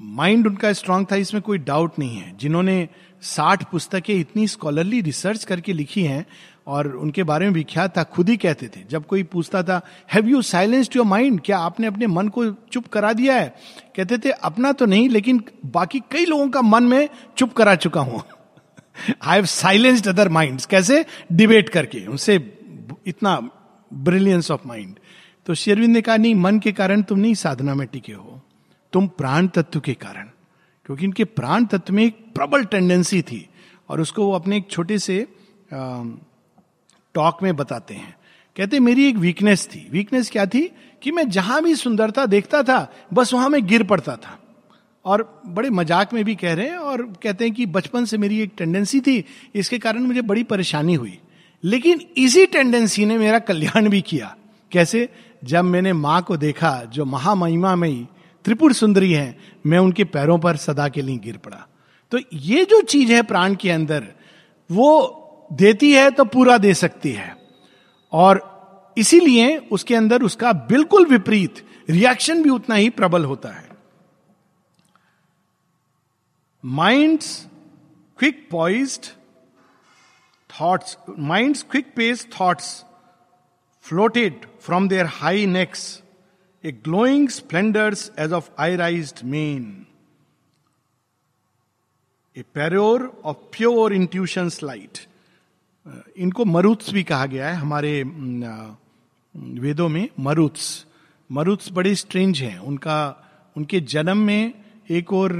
माइंड 0.00 0.46
उनका 0.46 0.72
स्ट्रांग 0.72 1.06
था, 1.12 1.16
इसमें 1.16 1.42
कोई 1.42 1.58
डाउट 1.60 1.98
नहीं 1.98 2.16
है। 2.16 2.36
जिन्होंने 2.36 2.88
साठ 3.22 3.64
पुस्तकें 3.70 4.14
इतनी 4.14 4.46
स्कॉलरली 4.48 5.00
रिसर्च 5.00 5.44
करके 5.44 5.72
लिखी 5.72 6.02
हैं 6.02 6.24
और 6.66 6.96
उनके 6.96 7.22
बारे 7.22 7.46
में 7.46 7.52
विख्यात 7.52 7.98
था, 7.98 8.02
खुद 8.02 8.28
ही 8.28 8.36
कहते 8.36 8.68
थे। 8.68 8.80
जब 8.90 9.06
कोई 9.06 9.22
पूछता 9.22 9.62
था 9.62 9.80
have 10.14 10.28
you 10.28 10.42
silenced 10.42 10.96
your 10.96 11.06
mind 11.06 11.40
क्या 11.44 11.58
आपने 11.58 11.86
अपने 11.86 12.06
मन 12.06 12.28
को 12.28 12.50
चुप 12.50 12.86
करा 12.86 13.12
दिया 13.12 13.34
है? 13.34 13.54
कहते 13.96 14.18
थे, 14.18 14.30
अपना 14.30 14.72
तो 14.72 14.86
नहीं, 14.86 15.08
लेकिन 15.08 15.44
बाकी 15.66 16.00
कई 16.00 16.24
लोगों 16.24 16.48
का 16.48 16.62
मन 16.62 16.84
में 16.84 17.08
चुप 17.36 17.52
करा 17.52 17.74
चुका 17.74 18.00
हूँ। 18.00 18.22
I 19.22 19.36
have 19.36 19.44
silenced 19.44 20.08
other 20.08 20.28
mind 20.28 20.60
कैसे? 20.60 21.04
डिबेट 21.32 21.68
करके। 21.68 22.06
उनसे 22.06 22.58
इतना 23.06 23.50
ब्रिलियंस 23.92 24.50
ऑफ़ 24.50 24.60
माइंड 24.66 24.98
तो 25.46 25.54
शेरविंद 25.54 25.92
ने 25.94 26.00
कहा, 26.00 26.16
नहीं, 26.16 26.34
मन 26.34 26.58
के 26.58 26.72
कारण 26.72 27.02
तुम 27.02 27.18
नहीं 27.18 27.34
साधना 27.34 27.74
में 27.74 27.86
टिके 27.86 28.12
हो। 28.12 28.42
तुम 28.92 29.06
प्राण 29.08 29.46
तत्व 29.46 29.80
के 29.80 29.94
कारण। 29.94 30.28
क्योंकि 30.86 31.04
इनके 31.04 31.24
प्राण 31.24 31.64
तत्व 31.64 31.94
में 31.94 32.04
एक 32.04 32.26
प्रबल 32.34 32.64
टेंडेंसी 32.64 33.22
थी। 33.22 33.48
और 33.88 34.00
उसको 34.00 34.26
वो 34.26 34.32
अपने 34.32 34.56
एक 34.56 34.70
छोटे 34.70 34.98
से 34.98 35.26
टॉक 37.16 37.42
में 37.42 37.56
बताते 37.56 37.94
हैं। 37.94 38.16
कहते, 38.56 38.80
मेरी 38.80 39.08
एक 39.08 39.16
वीकनेस 39.16 39.66
थी। 39.66 39.88
वीकनेस 39.92 40.30
क्या 40.30 40.46
थी? 40.46 40.72
कि 41.02 41.10
मैं 41.10 41.28
जहाँ 41.28 41.62
भी 41.62 41.74
सुंदरता 41.74 42.26
देखता 42.26 42.62
था, 42.62 42.92
बस 43.14 43.34
वहाँ 43.34 43.48
मैं 43.48 43.66
गिर 43.66 43.82
पड़ता 43.82 44.16
था। 44.16 44.38
और 45.04 45.42
बड़े 45.46 45.70
मज़ाक 45.70 46.14
में 46.14 46.24
भी 46.24 46.34
कह 46.34 46.54
रहे 46.54 46.68
हैं 46.68 46.76
और 46.76 47.02
कहते 47.22 47.44
हैं 47.44 47.54
कि 47.54 47.66
बचपन 47.66 48.04
से 48.04 48.18
मेरी 48.18 48.40
एक 48.40 48.52
टेंडेंसी 48.58 49.00
थी। 49.00 49.24
इसके 49.54 49.78
कारण 49.78 50.00
मुझे 50.00 50.22
बड़ी 50.22 50.42
परेशानी 50.42 50.94
हुई। 50.94 51.18
लेकिन 51.64 52.00
इसी 52.16 52.46
टेंडेंसी 52.46 53.06
ने 53.06 53.18
मेरा 53.18 53.38
कल्याण 53.38 53.88
भी 53.88 54.00
किया। 54.00 54.36
कैसे? 54.72 55.08
जब 55.44 55.64
मैंने 55.64 55.92
माँ 55.92 56.22
को 56.22 56.36
देखा, 56.36 56.82
जो 56.84 57.04
महामहिमा 57.04 57.76
में 57.76 58.06
त्रिपुर 58.44 58.72
सुंदरी 58.72 59.12
है, 59.12 59.38
मैं 59.66 59.78
उनके 59.78 60.04
पैरों 60.04 60.38
पर 60.38 60.56
सदा 60.56 60.88
के 60.88 61.02
लिए 61.02 61.18
गिर 61.18 61.36
पड़ा। 61.36 61.68
तो 62.10 62.18
ये 62.32 62.64
जो 62.64 62.80
चीज़ 62.80 63.12
है 63.12 63.22
प्राण 63.22 63.54
के 63.54 63.70
अंदर, 63.70 64.06
वो 64.70 65.22
देती 65.52 65.92
है 65.92 66.10
तो 66.10 66.24
पूरा 66.24 66.58
दे 66.58 66.74
सकती 66.74 67.12
है। 67.12 67.34
और 68.12 68.94
इसीलिए 68.96 69.56
उसके 69.72 69.94
अंदर 69.94 70.22
उसका 70.22 70.52
बिल्कुल 70.68 71.06
विपरीत 71.06 71.64
रिएक्शन 71.90 72.42
भी 72.42 72.50
उतना 72.50 72.74
ही 72.74 72.90
प्रबल 72.90 73.24
होता 73.24 73.48
है। 73.48 73.68
Minds 76.64 77.46
quick 78.18 78.48
poised 78.50 79.06
thoughts 80.50 80.96
minds 81.18 81.62
quick 81.70 81.92
paced 81.96 82.26
thoughts 82.40 82.84
floated 83.86 84.46
from 84.60 84.88
their 84.88 85.06
high 85.06 85.46
nests 85.46 85.82
a 86.64 86.72
glowing 86.84 87.28
splendour's 87.28 88.10
edge 88.18 88.32
of 88.32 88.48
eyries 88.58 89.12
mane 89.24 89.86
a 92.36 92.42
pennon 92.54 93.10
of 93.24 93.36
pure 93.52 93.92
intuition's 93.92 94.62
light 94.62 94.98
इनको 96.16 96.44
मरुत्स 96.44 96.92
भी 96.92 97.02
कहा 97.02 97.26
गया 97.26 97.48
है 97.48 97.54
हमारे 97.54 98.02
वेदों 99.36 99.88
में, 99.88 100.08
मरुत्स। 100.20 100.86
मरुत्स 101.32 101.72
बड़े 101.72 101.94
स्ट्रेंज 101.94 102.40
हैं। 102.42 102.58
उनका, 102.58 102.98
उनके 103.56 103.80
जन्म 103.80 104.16
में 104.16 104.54
एक 104.90 105.12
और 105.12 105.32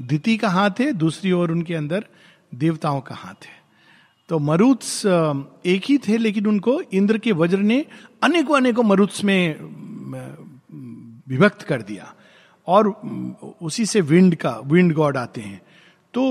दिति 0.00 0.36
का 0.36 0.48
हाथ 0.48 0.70
है, 0.80 0.92
दूसरी 0.92 1.32
ओर 1.32 1.50
उनके 1.50 1.74
अंदर 1.74 2.04
देवताओं 2.54 3.00
का 3.00 3.14
हाथ 3.14 3.44
है। 3.44 3.56
तो 4.28 4.38
मरुत्स 4.38 5.06
एक 5.66 5.82
ही 5.84 5.98
थे, 5.98 6.16
लेकिन 6.16 6.46
उनको 6.46 6.80
इंद्र 6.92 7.18
के 7.18 7.32
वज्र 7.32 7.58
ने 7.58 7.84
अनेकों 8.22 8.56
अनेकों 8.56 8.82
मरुत्स 8.82 9.24
में 9.24 9.54
विभक्त 11.28 11.62
कर 11.62 11.82
दिया। 11.82 12.14
और 12.66 12.88
उसी 13.62 13.86
से 13.86 14.00
विंड 14.00 14.34
का, 14.34 14.60
विंड 14.64 14.92
गॉड 14.92 15.16
आते 15.16 15.40
हैं। 15.40 15.60
तो 16.16 16.22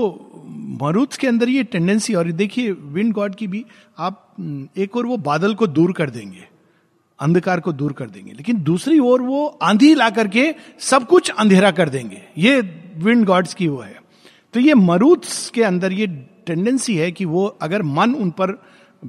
मरुत 0.82 1.12
के 1.12 1.26
अंदर 1.26 1.48
ये 1.48 1.62
टेंडेंसी 1.64 2.14
और 2.14 2.30
देखिए 2.32 2.70
विंड 2.70 3.12
गॉड 3.12 3.34
की 3.34 3.46
भी 3.46 3.64
आप 3.98 4.70
एक 4.76 4.96
और 4.96 5.06
वो 5.06 5.16
बादल 5.16 5.54
को 5.54 5.66
दूर 5.66 5.92
कर 5.92 6.10
देंगे, 6.10 6.44
अंधकार 7.18 7.60
को 7.60 7.72
दूर 7.72 7.92
कर 7.92 8.10
देंगे, 8.10 8.32
लेकिन 8.32 8.62
दूसरी 8.62 8.98
ओर 8.98 9.22
वो 9.22 9.46
आंधी 9.62 9.94
ला 9.94 10.08
करके 10.10 10.54
सब 10.80 11.06
कुछ 11.06 11.30
अंधेरा 11.30 11.70
कर 11.70 11.88
देंगे। 11.88 12.22
ये 12.38 12.60
विंड 12.96 13.24
गॉड्स 13.26 13.54
की 13.54 13.68
वो 13.68 13.80
है। 13.80 14.00
तो 14.54 14.60
ये 14.60 14.74
मरुत 14.74 15.24
के 15.54 15.62
अंदर 15.62 15.92
ये 15.92 16.06
टेंडेंसी 16.46 16.96
है 16.96 17.10
कि 17.12 17.24
वो 17.24 17.46
अगर 17.46 17.82
मन 17.82 18.14
उन 18.14 18.30
पर 18.30 18.52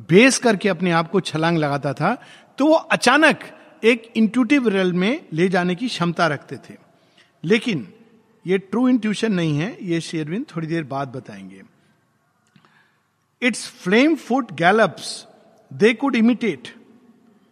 बेस 0.10 0.38
करके 0.40 0.70
अपने 0.70 0.92
आप 0.92 1.12
को 1.12 1.20
छलांग 1.22 1.58
लगाता 1.58 1.94
था 1.94 2.18
तो 2.60 2.68
वो 2.68 2.74
अचानक 2.74 3.40
एक 3.84 4.12
इंटूटिव 4.16 4.68
रेल 4.68 4.94
में 4.94 5.26
ले 5.34 5.48
जाने 5.50 5.76
की 5.76 5.88
क्षमता 5.88 6.28
रखते 6.28 6.56
थे। 6.56 6.76
लेकिन 7.44 7.88
ये 8.48 8.58
ट्रू 8.58 8.88
इंट्यूशन 8.90 9.34
नहीं 9.34 9.58
है, 9.58 9.78
ये 9.82 10.02
शेरविन 10.02 10.46
थोड़ी 10.56 10.68
देर 10.68 10.84
बाद 10.84 11.08
बताएँगे। 11.08 11.62
Its 13.42 13.68
flame 13.70 14.16
foot 14.16 14.52
gallops 14.54 15.26
they 15.72 15.94
could 15.94 16.16
imitate 16.16 16.68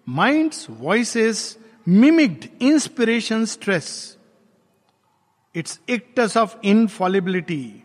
mind's 0.10 0.68
voices 0.70 1.58
mimicked 1.88 2.46
inspiration's 2.62 3.46
stress 3.46 4.18
its 5.56 5.80
acts 5.90 6.38
of 6.38 6.56
infallibility 6.64 7.84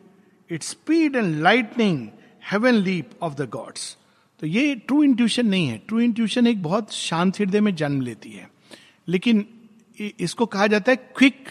its 0.51 0.69
speed 0.69 1.17
and 1.17 1.43
lightning 1.43 2.09
heaven 2.51 2.75
leap 2.75 3.11
of 3.23 3.35
the 3.35 3.49
gods 3.49 3.97
तो 4.41 4.47
ये 4.47 4.75
ट्रू 4.75 5.03
इंट्यूशन 5.03 5.47
नहीं 5.47 5.69
है। 5.69 5.79
ट्रू 5.79 6.01
इंट्यूशन 6.01 6.47
एक 6.47 6.63
बहुत 6.63 6.93
शांत 6.93 7.39
हृदय 7.39 7.61
में 7.61 7.75
जन्म 7.75 8.01
लेती 8.01 8.31
है। 8.31 8.51
लेकिन 9.09 9.47
इसको 10.01 10.47
कहा 10.47 10.67
जाता 10.67 10.93
है 10.93 10.97
क्विक 11.17 11.51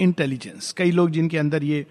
इंटेलिजेंस 0.00 0.72
कई 0.72 0.90
लोग 0.90 1.10
जिनके 1.10 1.38
अंदर 1.38 1.64
ये 1.64 1.86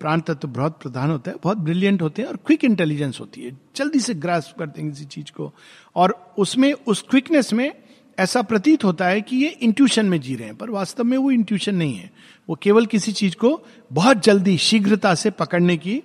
प्राण 0.00 0.20
तत्व 0.20 0.48
बहुत 0.48 0.80
प्रधान 0.82 1.10
होता 1.10 1.30
है, 1.30 1.36
बहुत 1.44 1.58
ब्रिलियंट 1.58 2.02
होते 2.02 2.22
हैं 2.22 2.28
और 2.28 2.36
क्विक 2.36 2.64
इंटेलिजेंस 2.64 3.20
होती 3.20 3.42
है। 3.42 3.56
जल्दी 3.76 4.00
से 4.00 4.14
ग्रास 4.14 4.54
करते 4.58 4.82
हैं 4.82 4.90
किसी 4.90 5.04
चीज़ 5.04 5.32
को। 5.32 5.52
और 5.96 6.34
उसमें, 6.38 6.72
उस 6.72 7.02
क्विकनेस 7.02 7.52
में 7.52 7.72
ऐसा 8.18 8.42
प्रतीत 8.42 8.84
होता 8.84 9.06
है 9.06 9.20
कि 9.20 9.36
ये 9.36 9.48
इंट्यूशन 9.48 10.06
में 10.06 10.20
जी 10.20 10.34
रहे 10.34 10.46
हैं, 10.46 10.56
पर 10.56 10.70
वास्तव 10.70 11.04
में 11.04 11.16
वो 11.18 11.30
इंट्यूशन 11.30 11.74
नहीं 11.74 11.94
है। 11.94 12.10
वो 12.48 12.58
केवल 12.62 12.86
किसी 12.86 13.12
चीज़ 13.12 13.36
को 13.36 13.60
बहुत 13.92 14.22
जल्दी, 14.24 14.58
शीघ्रता 14.58 15.14
से 15.14 15.30
पकड़ने 15.30 15.76
की 15.76 16.02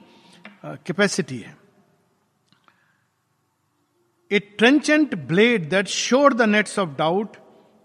कैपेसिटी 0.65 1.37
है। 1.37 1.57
A 4.31 4.39
trenchant 4.39 5.15
blade 5.17 5.69
that 5.69 5.87
shore 5.87 6.33
the 6.33 6.41
nets 6.41 6.79
of 6.79 6.89
doubt 6.89 7.37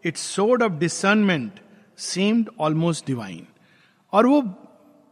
its 0.06 0.20
sword 0.34 0.62
of 0.62 0.72
discernment 0.72 1.60
seemed 1.98 2.48
almost 2.60 3.06
divine. 3.06 3.46
और 4.12 4.26
वो 4.26 4.40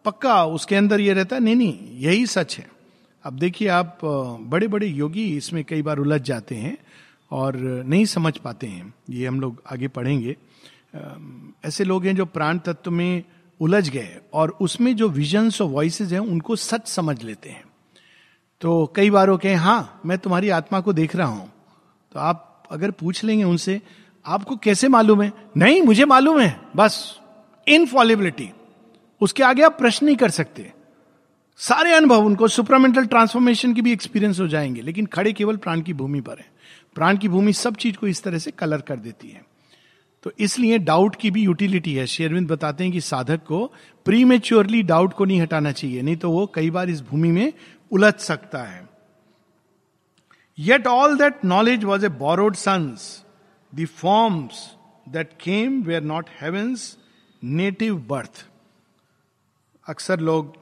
पक्का 0.05 0.45
उसके 0.47 0.77
अंदर 0.77 1.01
ये 1.01 1.13
रहता 1.13 1.39
नहीं 1.39 1.57
नहीं, 1.57 1.79
यही 2.01 2.27
सच 2.27 2.57
है। 2.59 2.67
अब 3.25 3.39
देखिए 3.39 3.69
आप 3.69 3.99
बड़े 4.51 4.69
बड़े 4.69 4.87
योगी 4.87 5.25
इसमें 5.37 5.63
कई 5.65 5.83
बार 5.83 5.99
उलझ 5.99 6.21
जाते 6.23 6.55
हैं 6.55 6.77
और 7.31 7.57
नहीं 7.57 8.05
समझ 8.07 8.37
पाते 8.39 8.67
हैं। 8.67 8.93
ये 9.11 9.27
हम 9.27 9.41
लोग 9.41 9.63
आगे 9.73 9.89
पढ़ेंगे। 9.89 10.37
ऐसे 11.65 11.85
लोग 11.85 12.05
हैं 12.07 12.15
जो 12.17 12.25
प्राण 12.27 12.59
तत्व 12.59 12.91
में 12.91 13.25
उलझ 13.61 13.89
गए 13.89 14.21
और 14.35 14.51
उसमें 14.61 14.95
जो 14.97 15.09
विजन्स 15.09 15.61
और 15.63 15.69
वॉइसेस 15.69 16.13
हैं, 16.13 16.21
उनको 16.21 16.57
सच 16.57 16.89
समझ 16.89 17.23
लेते 17.23 17.51
हैं। 17.51 17.65
तो 18.61 18.93
कई 18.97 19.11
बार 19.11 19.31
वो 19.31 19.37
कहें 19.37 19.57
हाँ 19.57 20.01
मैं 20.07 20.19
तुम्हारी 20.19 20.49
आत्मा 20.51 20.81
को 20.81 20.93
देख 20.93 21.17
रहा 21.17 21.29
हूँ। 21.29 21.51
तो 22.13 22.21
आप 22.21 22.69
अगर 22.71 22.91
पूछ 22.91 23.23
लेंगे 23.25 23.45
उनसे 23.45 23.81
आपको 24.27 24.57
कैसे 24.57 24.89
मालूम 24.89 25.23
है? 25.23 25.33
नहीं, 25.57 25.83
मुझे 25.83 26.05
मालूम 26.05 26.41
है। 26.41 26.61
बस 26.77 27.21
इनफॉलिबिलिटी 27.69 28.51
उसके 29.21 29.43
आगे 29.43 29.63
आप 29.63 29.79
प्रश्न 29.79 30.07
नहीं 30.07 30.17
कर 30.17 30.31
सकते। 30.31 30.73
सारे 31.57 31.95
अनुभव 31.95 32.25
उनको 32.25 32.49
सुपरामेंटल 32.49 33.07
ट्रांसफॉर्मेशन 33.07 33.75
की 33.75 33.83
भी 33.83 33.93
एक्सपीरियंस 33.93 34.41
हो 34.41 34.49
जाएँगे, 34.49 34.81
लेकिन 34.81 35.07
खड़े 35.07 35.33
केवल 35.33 35.57
प्राण 35.57 35.81
की 35.81 35.93
भूमि 35.93 36.21
पर 36.21 36.39
है। 36.39 36.47
प्राण 36.95 37.17
की 37.17 37.29
भूमि 37.29 37.53
सब 37.53 37.75
चीज़ 37.75 37.97
को 37.97 38.07
इस 38.07 38.23
तरह 38.23 38.39
से 38.39 38.51
कलर 38.51 38.81
कर 38.81 38.97
देती 38.97 39.29
है। 39.29 39.45
तो 40.23 40.33
इसलिए 40.39 40.79
डाउट 40.79 41.17
की 41.17 41.31
भी 41.31 41.43
यूटिलिटी 41.43 41.95
है। 41.95 42.07
शेरविंद 42.07 42.49
बताते 42.49 42.85
हैं 42.85 42.93
कि 42.93 43.01
साधक 43.01 43.41
को 43.45 43.73
प्री 44.05 44.25
मेच्योरली 44.25 44.83
डाउट 44.83 45.13
को 45.13 45.25
नहीं 45.25 45.41
हटाना 45.41 45.73
चाहिए, 45.73 46.03
नहीं 46.03 46.17
तो 46.17 46.31
वो 46.31 46.53
कई 46.55 46.71
बार 46.71 46.91
इस 46.91 47.01
भूमि 47.01 47.29
में 47.29 47.53
उलझ 47.91 48.15
सकता 48.15 48.59
है। 48.59 48.89
Yet 50.59 50.87
all 50.87 51.19
that 51.19 51.45
knowledge 51.45 51.85
was 51.85 52.07
a 52.07 52.09
borrowed 52.09 52.55
sun's 52.55 53.24
the 53.75 53.87
forms 53.87 54.65
that 55.09 55.33
came 55.41 55.83
were 55.83 56.03
not 56.03 56.27
heaven's 56.41 56.97
native 57.43 57.97
birth 58.09 58.45
अक्सर 59.87 60.21
लोग 60.21 60.57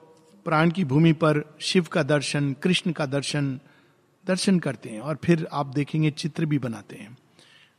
प्राण 0.44 0.70
की 0.70 0.84
भूमि 0.84 1.12
पर 1.14 1.42
शिव 1.60 1.86
का 1.92 2.02
दर्शन, 2.02 2.52
कृष्ण 2.52 2.92
का 2.92 3.06
दर्शन 3.06 3.58
दर्शन 4.24 4.58
करते 4.58 4.90
हैं 4.90 5.00
और 5.00 5.18
फिर 5.24 5.46
आप 5.52 5.66
देखेंगे 5.66 6.10
चित्र 6.12 6.46
भी 6.46 6.58
बनाते 6.58 6.96
हैं। 6.96 7.16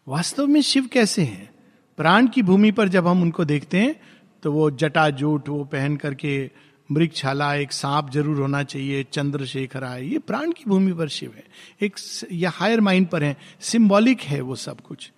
वास्तव 0.08 0.48
में 0.48 0.62
शिव 0.62 0.88
कैसे 0.94 1.24
हैं? 1.24 1.50
प्राण 1.98 2.28
की 2.28 2.42
भूमि 2.42 2.72
पर 2.72 2.90
जब 2.90 3.08
हम 3.08 3.22
उनको 3.22 3.46
देखते 3.46 3.78
हैं 3.78 3.96
तो 4.44 4.52
वो 4.52 4.70
जटा 4.72 5.10
जूट 5.12 5.50
वो 5.50 5.64
पहन 5.66 5.96
करके 5.98 6.52
मृगछाला 6.90 7.54
एक 7.56 7.72
सांप 7.72 8.10
ज़रूर 8.12 8.40
होना 8.40 8.64
चाहिए, 8.64 9.04
चंद्रशेखर 9.04 9.84
आए, 9.84 10.04
ये 10.04 10.20
प्राण 10.20 10.52
की 10.52 10.64
भूमि 10.68 10.94
पर 10.94 11.08
शिव 11.08 11.34
है। 11.36 11.44
एक 11.82 11.96
या 12.32 12.50
हायर 12.50 12.82
माइंड 12.82 13.08
पर 13.08 13.24
है। 13.24 13.36
सिंबॉलिक 13.62 14.22
है 14.22 14.40
वो 14.42 14.56
सब 14.58 14.82
कुछ। 14.82 15.12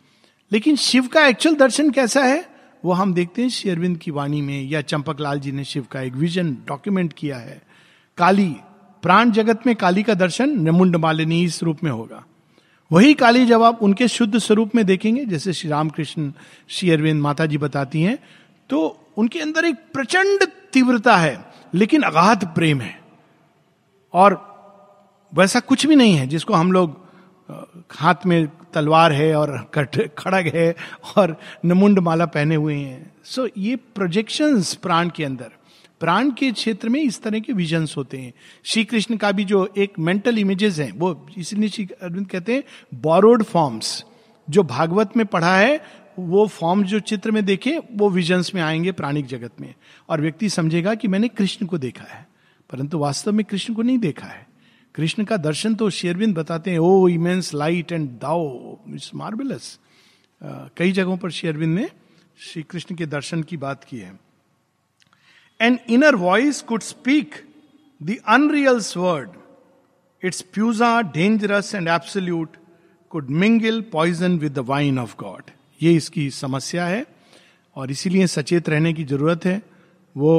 लेकिन 0.51 0.75
शिव 0.75 1.07
का 1.07 1.25
एक्चुअल 1.27 1.55
दर्शन 1.55 1.89
कैसा 1.89 2.23
है, 2.23 2.45
वो 2.85 2.93
हम 2.93 3.13
देखते 3.13 3.41
हैं 3.41 3.49
शेरविंद 3.49 3.97
की 3.97 4.11
वाणी 4.11 4.41
में, 4.41 4.61
या 4.63 4.81
चंपक 4.81 5.19
लाल 5.19 5.39
जी 5.39 5.51
ने 5.51 5.63
शिव 5.63 5.85
का 5.91 6.01
एक 6.01 6.13
विजन 6.13 6.51
डॉक्यूमेंट 6.67 7.13
किया 7.13 7.37
है। 7.37 7.61
काली, 8.17 8.55
प्राण 9.03 9.31
जगत 9.31 9.65
में 9.67 9.75
काली 9.75 10.03
का 10.03 10.13
दर्शन 10.13 10.49
नमुंड 10.61 10.95
मालिनी 10.95 11.43
इस 11.43 11.61
रूप 11.63 11.83
में 11.83 11.91
होगा। 11.91 12.23
वही 12.91 13.13
काली 13.13 13.45
जब 13.45 13.63
आप 13.63 13.83
उनके 13.83 14.07
शुद्ध 14.07 14.37
स्वरूप 14.37 14.75
में 14.75 14.85
देखेंगे, 14.85 15.25
जैसे 15.25 15.53
श्री 15.53 15.69
रामकृष्ण, 15.69 16.31
श्री 16.69 16.89
अरविंद 16.91 17.21
माता 17.21 17.45
जी 17.45 17.57
बताती 17.57 18.01
हैं 18.01 18.17
तो 18.69 18.87
उनके 19.17 19.39
अंदर 19.39 19.65
एक 19.65 19.75
प्रचंड 19.93 20.43
तीव्रता 20.73 21.15
है, 21.17 21.45
लेकिन 21.73 22.01
अगाध 22.01 22.45
प्रेम 22.55 22.81
है। 22.81 22.99
और 24.13 24.37
वैसा 25.33 25.59
कुछ 25.61 25.85
भी 25.85 25.95
नहीं 25.95 26.15
है 26.15 26.27
जिसको 26.27 26.53
हम 26.53 26.71
लोग 26.71 27.04
हाथ 27.91 28.25
में 28.25 28.47
तलवार 28.73 29.11
है 29.13 29.35
और 29.35 29.71
खड़ग 30.17 30.51
है 30.55 30.75
और 31.17 31.39
नमुंड 31.65 31.99
माला 31.99 32.25
पहने 32.25 32.55
हुए 32.55 32.75
हैं। 32.75 33.11
सो 33.23 33.45
so, 33.45 33.53
ये 33.57 33.75
प्रोजेक्शंस 33.75 34.73
प्राण 34.73 35.09
के 35.09 35.25
अंदर। 35.25 35.51
प्राण 35.99 36.31
के 36.31 36.51
क्षेत्र 36.51 36.89
में 36.89 37.01
इस 37.01 37.21
तरह 37.23 37.39
के 37.39 37.53
विजन्स 37.53 37.97
होते 37.97 38.17
हैं। 38.17 38.33
श्री 38.63 38.83
कृष्ण 38.83 39.17
का 39.17 39.31
भी 39.31 39.45
जो 39.45 39.73
एक 39.77 39.99
मेंटल 39.99 40.37
इमेजेस 40.37 40.79
हैं 40.79 40.91
वो 40.91 41.27
इसलिए 41.37 41.69
श्री 41.69 41.87
अरविंद 42.01 42.27
कहते 42.27 42.53
हैं 42.53 42.63
बोरोड 43.01 43.43
फॉर्म्स 43.43 44.03
जो 44.49 44.63
भागवत 44.63 45.17
में 45.17 45.25
पढ़ा 45.25 45.57
है 45.57 45.83
वो 46.19 46.47
फॉर्म 46.47 46.83
जो 46.83 46.99
चित्र 46.99 47.31
में 47.31 47.45
देखे 47.45 47.79
वो 47.91 48.09
विजन्स 48.09 48.55
में 48.55 48.61
आएँगे 48.61 48.91
प्राणिक 48.91 49.25
जगत 49.25 49.61
में। 49.61 49.73
और 50.09 50.21
व्यक्ति 50.21 50.49
समझेगा 50.49 50.95
कि 50.95 51.07
मैंने 51.07 51.27
कृष्ण 51.27 51.65
को 51.65 51.77
देखा 51.77 52.05
है 52.13 52.27
परंतु 52.69 52.99
वास्तव 52.99 53.31
में 53.31 53.45
कृष्ण 53.45 53.73
को 53.73 53.81
नहीं 53.81 53.97
देखा 53.97 54.27
है। 54.27 54.54
कृष्ण 54.95 55.23
का 55.25 55.37
दर्शन 55.37 55.75
तो 55.75 55.89
शेरविंद 55.89 56.35
बताते 56.35 56.71
हैं, 56.71 56.79
o 56.79 57.07
immense 57.09 57.53
light 57.53 57.91
and 57.91 58.09
though 58.19 58.77
it's 58.89 59.11
marvellous 59.15 59.77
कई 60.77 60.91
जगहों 60.91 61.17
पर 61.17 61.31
शेरविंद 61.31 61.77
ने 61.79 61.87
श्री 62.39 62.63
कृष्ण 62.63 62.95
के 62.95 63.05
दर्शन 63.05 63.43
की 63.43 63.57
बात 63.57 63.83
की 63.83 63.97
है। 63.99 64.19
An 65.59 65.79
inner 65.89 66.15
voice 66.17 66.61
could 66.61 66.81
speak 66.83 67.35
the 68.01 68.17
unreal 68.29 68.79
word 68.97 69.29
its 70.23 70.41
fusion 70.53 71.01
dangerous 71.13 71.75
and 71.75 71.87
absolute 71.89 72.57
could 73.11 73.29
mingle 73.31 73.81
poison 73.91 74.37
with 74.39 74.53
the 74.53 74.65
wine 74.67 74.99
of 74.99 75.15
God 75.19 75.51
ये 75.81 75.93
इसकी 75.93 76.29
समस्या 76.31 76.85
है, 76.87 77.05
और 77.75 77.91
इसीलिए 77.91 78.27
सचेत 78.27 78.69
रहने 78.69 78.93
की 78.93 79.03
ज़रूरत 79.05 79.45
है। 79.45 79.61
वो 80.15 80.33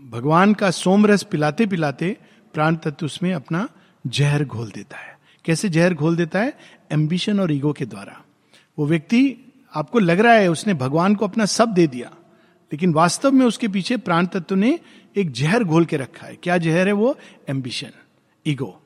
भगवान 0.00 0.54
का 0.54 0.70
सोमरस 0.72 1.22
पिलाते 1.22 1.66
पिलाते 1.66 2.16
प्राण 2.54 2.76
तत्व 2.76 3.06
उसमें 3.06 3.32
अपना 3.34 3.68
जहर 4.06 4.44
घोल 4.44 4.70
देता 4.70 4.96
है। 4.96 5.16
कैसे 5.44 5.68
जहर 5.68 5.94
घोल 5.94 6.16
देता 6.16 6.38
है? 6.38 6.56
एम्बिशन 6.92 7.40
और 7.40 7.52
ईगो 7.52 7.72
के 7.72 7.84
द्वारा। 7.84 8.22
वो 8.78 8.86
व्यक्ति 8.86 9.34
आपको 9.72 9.98
लग 9.98 10.20
रहा 10.20 10.32
है 10.32 10.48
उसने 10.48 10.74
भगवान 10.74 11.14
को 11.14 11.26
अपना 11.26 11.44
सब 11.44 11.68
दे 11.68 11.86
दिया, 11.86 12.10
लेकिन 12.72 12.92
वास्तव 12.94 13.32
में 13.32 13.44
उसके 13.46 13.68
पीछे 13.68 13.96
प्राण 13.96 14.26
तत्व 14.26 14.54
ने 14.54 14.78
एक 15.16 15.30
जहर 15.32 15.64
घोल 15.64 15.84
के 15.84 15.96
रखा 15.96 16.26
है। 16.26 16.36
क्या 16.42 16.58
जहर 16.58 16.86
है 16.86 16.92
वो? 16.92 17.16
एम्बिशन 17.48 17.90
ईगो 18.46 18.80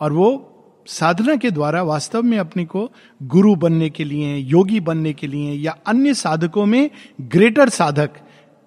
और 0.00 0.12
वो 0.12 0.52
साधना 0.88 1.34
के 1.36 1.50
द्वारा 1.50 1.82
वास्तव 1.82 2.22
में 2.22 2.38
अपने 2.38 2.64
को 2.64 2.90
गुरु 3.22 3.54
बनने 3.56 3.90
के 3.90 4.04
लिए, 4.04 4.36
योगी 4.36 4.80
बनने 4.80 5.12
के 5.12 5.26
लिए 5.26 5.52
या 5.52 5.76
अन्य 5.86 6.14
साधकों 6.14 6.66
में 6.66 6.90
ग्रेटर 7.20 7.68
साधक 7.68 8.10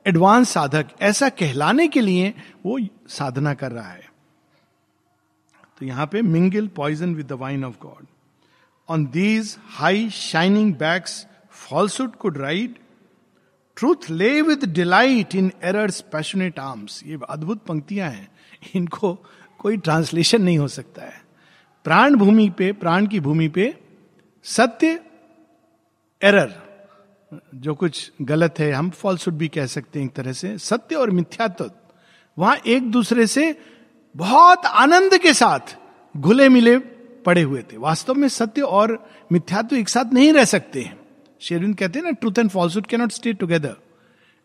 एडवांस 0.06 0.50
साधक 0.50 0.88
ऐसा 1.02 1.30
कहलाने 1.30 1.88
के 1.88 2.02
लिए 2.02 2.34
वो 2.66 2.80
साधना 3.10 3.54
कर 3.54 3.72
रहा 3.72 3.90
है। 3.90 4.09
तो 5.80 5.86
यहाँ 5.86 6.06
पे 6.08 6.22
mingle 6.22 6.68
poison 6.68 7.16
with 7.16 7.28
the 7.28 7.32
wine 7.32 7.64
of 7.66 7.76
God 7.82 8.06
on 8.90 9.06
these 9.06 9.58
high 9.70 10.10
shining 10.10 10.74
backs 10.76 11.26
falsehood 11.52 12.16
could 12.16 12.38
ride 12.38 12.76
truth 13.78 14.10
lay 14.10 14.42
with 14.42 14.66
delight 14.66 15.36
in 15.36 15.52
error's 15.64 16.02
passionate 16.02 16.60
arms 16.60 17.04
ये 17.06 17.20
अद्भुत 17.30 17.64
पंक्तियाँ 17.66 18.10
हैं। 18.12 18.28
इनको 18.76 19.14
कोई 19.60 19.78
ट्रांसलेशन 19.78 20.42
नहीं 20.42 20.58
हो 20.58 20.68
सकता 20.68 21.04
है। 21.04 21.22
प्राण 21.84 22.16
भूमि 22.16 22.50
पे, 22.50 22.72
प्राण 22.72 23.08
की 23.08 23.20
भूमि 23.20 23.48
पे 23.48 23.74
सत्य 24.44 25.00
एरर 26.22 26.54
जो 27.56 27.76
कुछ 27.76 28.12
गलत 28.22 28.60
है, 28.60 28.72
हम 28.72 28.90
फॉल्सुड 28.90 29.34
भी 29.34 29.48
कह 29.48 29.66
सकते 29.66 30.00
हैं 30.00 30.06
एक 30.06 30.14
तरह 30.14 30.34
से, 30.34 30.58
सत्य 30.58 30.96
और 30.96 31.10
मिथ्यात्व। 31.10 31.72
वहाँ 32.38 32.56
एक 32.68 32.92
दूसरे 32.92 33.28
से 33.28 33.52
बहुत 34.16 34.66
आनंद 34.66 35.18
के 35.18 35.34
साथ 35.34 35.76
घुले 36.16 36.50
मिले 36.50 36.78
पड़े 37.26 37.42
हुए 37.42 37.62
थे। 37.64 37.78
वास्तव 37.78 38.14
में 38.14 38.28
सत्य 38.28 38.62
और 38.62 38.98
मिथ्यात्व 39.32 39.76
एक 39.76 39.90
साथ 39.90 40.14
नहीं 40.14 40.32
रह 40.34 40.46
सकते 40.46 40.82
हैं। 40.82 40.98
शेरविंद 41.42 41.76
कहते 41.78 42.00
हैं 42.00 42.06
ना 42.06 42.12
truth 42.12 42.40
and 42.40 42.50
falsehood 42.50 42.86
can 42.86 42.98
not 42.98 43.12
stay 43.12 43.34
together 43.34 43.76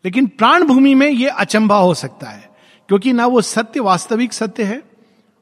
लेकिन 0.05 0.27
प्राण 0.27 0.63
भूमि 0.63 0.93
में 0.95 1.09
यह 1.09 1.33
अचंभा 1.33 1.77
हो 1.77 1.93
सकता 1.93 2.29
है, 2.29 2.49
क्योंकि 2.89 3.13
ना 3.13 3.25
वो 3.25 3.41
सत्य 3.41 3.79
वास्तविक 3.79 4.33
सत्य 4.33 4.63
है, 4.63 4.81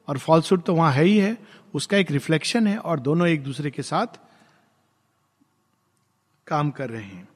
और 0.07 0.17
फॉल्सुड 0.17 0.61
तो 0.63 0.75
वहाँ 0.75 0.91
है 0.91 1.03
ही 1.03 1.17
है, 1.17 1.37
उसका 1.73 1.97
एक 1.97 2.11
रिफ्लेक्शन 2.11 2.67
है, 2.67 2.77
और 2.77 2.99
दोनों 2.99 3.27
एक 3.27 3.43
दूसरे 3.43 3.71
के 3.71 3.81
साथ 3.81 4.19
काम 6.47 6.69
कर 6.71 6.89
रहे 6.89 7.03
हैं। 7.03 7.27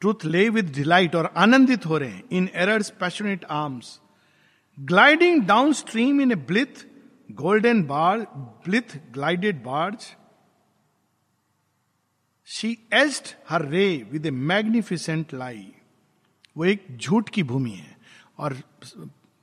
ट्रूथ 0.00 0.24
ले 0.24 0.48
विद 0.48 0.72
डिलाइट 0.72 1.14
और 1.16 1.32
आनंदित 1.36 1.86
हो 1.86 1.98
रहे 1.98 2.10
हैं। 2.10 2.22
In 2.32 2.48
error's 2.54 2.90
passionate 2.90 3.44
arms 3.44 4.00
gliding 4.78 5.42
down 5.42 5.72
stream 5.72 6.20
in 6.20 6.32
a 6.32 6.34
blithe 6.48 6.84
golden 7.28 7.82
bar 7.84 8.18
blithe 8.66 8.96
glided 9.12 9.62
barge 9.64 10.06
she 12.48 12.76
eased 12.94 13.34
her 13.48 13.64
ray 13.66 13.86
with 14.12 14.26
a 14.26 14.30
magnificent 14.30 15.34
लाई 15.34 15.66
वो 16.56 16.64
एक 16.64 16.86
झूठ 16.96 17.28
की 17.28 17.42
भूमि 17.42 17.70
है। 17.70 17.96
और 18.38 18.56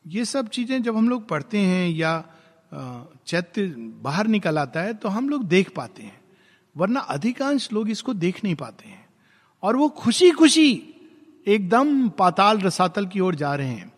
ये 0.05 0.25
सब 0.25 0.47
चीज़ें 0.49 0.81
जब 0.83 0.97
हम 0.97 1.09
लोग 1.09 1.27
पढ़ते 1.27 1.57
हैं 1.57 1.89
या 1.89 2.23
चैत्य 3.27 3.65
बाहर 4.03 4.27
निकल 4.27 4.57
आता 4.57 4.81
है 4.81 4.93
तो 4.93 5.09
हम 5.09 5.29
लोग 5.29 5.43
देख 5.47 5.69
पाते 5.75 6.03
हैं। 6.03 6.19
वरना 6.75 6.99
अधिकांश 6.99 7.71
लोग 7.73 7.89
इसको 7.89 8.13
देख 8.15 8.43
नहीं 8.43 8.55
पाते 8.55 8.89
हैं। 8.89 9.05
और 9.63 9.75
वो 9.75 9.89
खुशी 9.97 10.31
खुशी 10.31 10.71
एकदम 11.47 12.09
पाताल 12.09 12.59
रसातल 12.61 13.07
की 13.07 13.19
ओर 13.19 13.35
जा 13.35 13.53
रहे 13.55 13.67
हैं। 13.67 13.91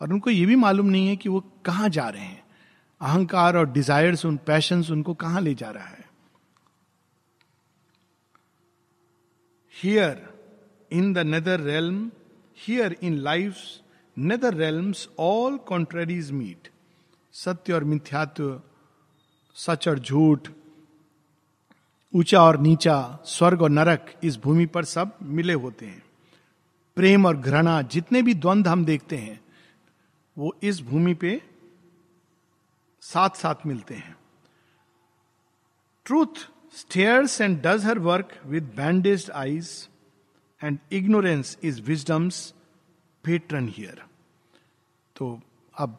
और 0.00 0.12
उनको 0.12 0.30
ये 0.30 0.46
भी 0.46 0.56
मालूम 0.56 0.86
नहीं 0.86 1.08
है 1.08 1.16
कि 1.16 1.28
वो 1.28 1.40
कहाँ 1.64 1.88
जा 1.88 2.08
रहे 2.08 2.24
हैं। 2.24 2.42
अहंकार 3.00 3.56
और 3.56 3.70
डिजायर्स 3.70 4.24
उन 4.26 4.36
पैशंस 4.36 4.90
उनको 4.90 5.14
कहाँ 5.14 5.40
ले 5.40 5.54
जा 5.54 5.70
रहा 5.70 5.86
है। 5.86 6.08
Here 9.82 10.28
in 10.92 11.12
the 11.12 11.18
nether 11.18 11.60
realm 11.60 12.10
here 12.58 12.96
in 13.02 13.16
life 13.18 13.56
nether 14.18 14.54
realms 14.54 15.08
all 15.18 15.56
contraries 15.58 16.30
meet 16.30 16.68
सत्य 17.32 17.72
और 17.72 17.84
मिथ्यात्व, 17.84 18.60
सच 19.54 19.88
और 19.88 19.98
झूठ, 19.98 20.48
ऊँचा 22.14 22.42
और 22.42 22.58
नीचा, 22.60 23.18
स्वर्ग 23.24 23.62
और 23.62 23.70
नरक 23.70 24.14
इस 24.24 24.36
भूमि 24.36 24.66
पर 24.66 24.84
सब 24.84 25.16
मिले 25.22 25.52
होते 25.52 25.86
हैं। 25.86 26.02
प्रेम 26.96 27.26
और 27.26 27.36
घृणा, 27.36 27.82
जितने 27.82 28.22
भी 28.22 28.34
द्वंद 28.34 28.68
हम 28.68 28.84
देखते 28.84 29.16
हैं 29.16 29.40
वो 30.40 30.54
इस 30.62 30.80
भूमि 30.82 31.14
पे 31.14 31.40
साथ 33.02 33.30
साथ 33.30 33.66
मिलते 33.66 33.94
हैं। 33.94 34.16
Truth 36.06 36.48
stares 36.76 37.40
and 37.40 37.60
does 37.62 37.84
her 37.84 37.98
work 37.98 38.38
with 38.46 38.72
bandaged 38.76 39.30
eyes 39.30 39.88
and 40.60 40.78
ignorance 40.92 41.56
is 41.62 41.82
wisdom's 41.82 42.54
patron 43.24 43.68
here 43.68 44.02
तो 45.16 45.40
अब 45.74 45.98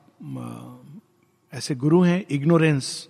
ऐसे 1.53 1.75
गुरु 1.75 2.01
हैं 2.01 2.25
इग्नोरेंस 2.29 3.07